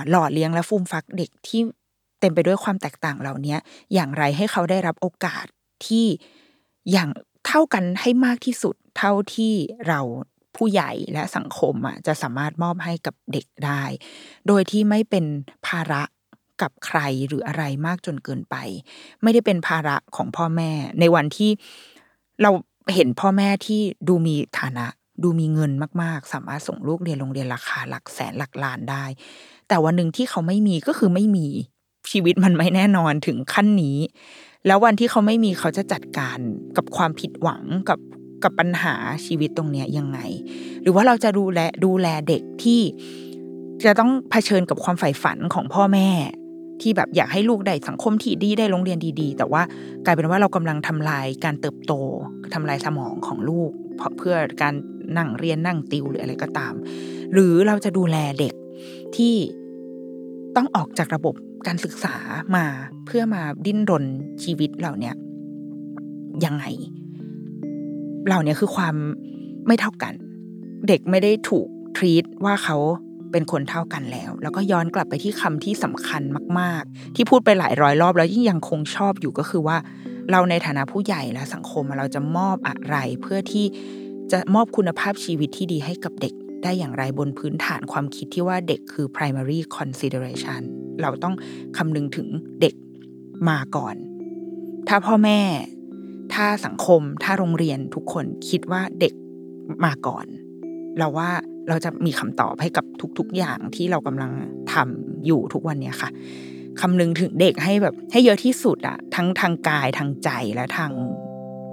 [0.10, 1.62] หล่อเลี้ยงและฟูมฟักเด็กที่
[2.20, 3.56] เต็มไปด้วยความแตกต่างเหล่านี้
[3.94, 5.46] อย่างไรให้เขาได้รับโอกาส
[5.86, 6.06] ที่
[6.92, 7.10] อย่าง
[7.48, 9.54] เท่ากันให้มากที่สุดเท่าที่
[9.88, 10.00] เรา
[10.56, 13.84] ผู้ใหญ่และสังคมอะจะสามารถมอบให้กับเด็กได้
[14.48, 15.26] โดยที่ไม่เป็น
[15.68, 16.04] ภาระ
[16.62, 18.56] กับใครหรืออะไรมากจนเกินไป
[19.24, 21.52] ไม่ได้เป็นภาระของพ่อแม่ ในวันที่
[22.42, 22.52] เรา
[22.94, 24.86] เห็นพ่อแม่ที่ดูมีฐานะ
[25.24, 25.72] ดูมีเงิน
[26.04, 29.06] มาก ๆ สามารถส่งลูกเรียนโรงเรียนราคาหลักแสนหลักล้านได้
[29.68, 31.48] แต่วันหนึ่งที่เขาไม่มีก็คือไม่มี
[32.12, 33.98] ชีวิตมันไม่แน่นอนถึงขั้นนี้
[34.68, 36.40] แล้ววันที่เขาไม่มีเขาจะจัดการ
[36.78, 38.00] กับความผิดหวังกับ
[38.44, 38.96] กับปัญหา
[39.26, 40.20] ชีวิตตรงเนี้ยยังไง
[40.82, 42.82] หรือว่าเราจะดูแลดูแลเด็กที่
[43.86, 46.10] จะต้องเผชิญกับความใฝ่ฝันของพ่อแม่
[46.82, 49.62] ที่แบบอยากให้ลูกได้สังคมที่ดีได้โรงเรียนดีๆ แต่ว่า
[50.06, 51.94] กลายเป็นว่าเรากำลังทำลายการเติบโต
[52.54, 54.74] ทำลายสมองของลูก เพราะเพื่อการ
[55.18, 56.74] นั่งเรียนนั่งติวหรืออะไรก็ตาม
[57.34, 58.54] หรือเราจะดูแลเด็ก
[59.16, 59.36] ที่
[60.56, 61.36] ต้องออกจากระบบ
[61.68, 62.16] การศึกษา
[62.56, 62.66] มา
[63.06, 64.06] เพื่อมาดิ้นรน
[64.44, 65.12] ชีวิตเหล่านี้
[66.46, 66.66] ยังไง
[68.28, 68.96] เหล่านี้คือความ
[69.68, 70.14] ไม่เท่ากัน
[70.88, 72.78] เด็กไม่ได้ถูกทรีตว่าเขา
[73.32, 76.22] เป็นคนเท่ากันแล้ว แล้วก็ย้อนกลับไปที่คำที่สำคัญ
[76.60, 79.78] มาก ๆ ที่พูดไปหลายร้อยรอบแล้วยิ่งยังคงชอบอยู่ก็คือว่า
[80.32, 83.66] เราในฐานะผู้ใหญ่และสังคมเราจะมอบอะไร เพื่อที่
[84.32, 86.34] จะมอบคุณภาพชีวิตที่ดีให้กับเด็ก
[86.64, 90.62] ได้อย่างไรบนพื้นฐานความคิดที่ว่าเด็กคือ primary consideration
[91.02, 91.36] เราต้อง
[91.78, 92.28] คำนึงถึง
[92.62, 92.76] เด็ก
[93.50, 93.96] มาก่อน
[94.88, 95.40] ถ้าพ่อแม่
[96.34, 99.14] ถ้าสังคม ถ้าโรงเรียนทุกคนคิดว่าเด็ก
[99.86, 100.26] มาก่อน
[100.98, 101.30] เราว่า
[101.70, 102.86] เราจะมีคำตอบให้กับ
[103.20, 104.32] ทุก ๆ อย่างที่เรากำลัง
[104.74, 106.10] ทำอยู่ทุกวันนี้ค่ะ
[106.82, 110.92] คำนึงถึงเด็กให้แบบให้เยอะที่สุดอะทั้งทางกายทางใจและทาง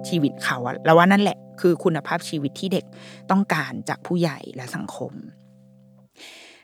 [0.08, 2.84] ชีวิตเขาอะแล้วว่านั่นแหละคือคุณภาพชีวิตที่เด็ก
[3.30, 5.12] ต้องการจากผู้ใหญ่และสังคม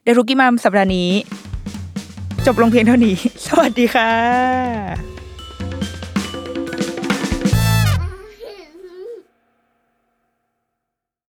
[0.03, 1.11] เดรุกิมามสัปดาห์นี้
[2.47, 3.17] จบลงเพียงเท่านี้
[3.47, 5.20] สวัสดีค่ะ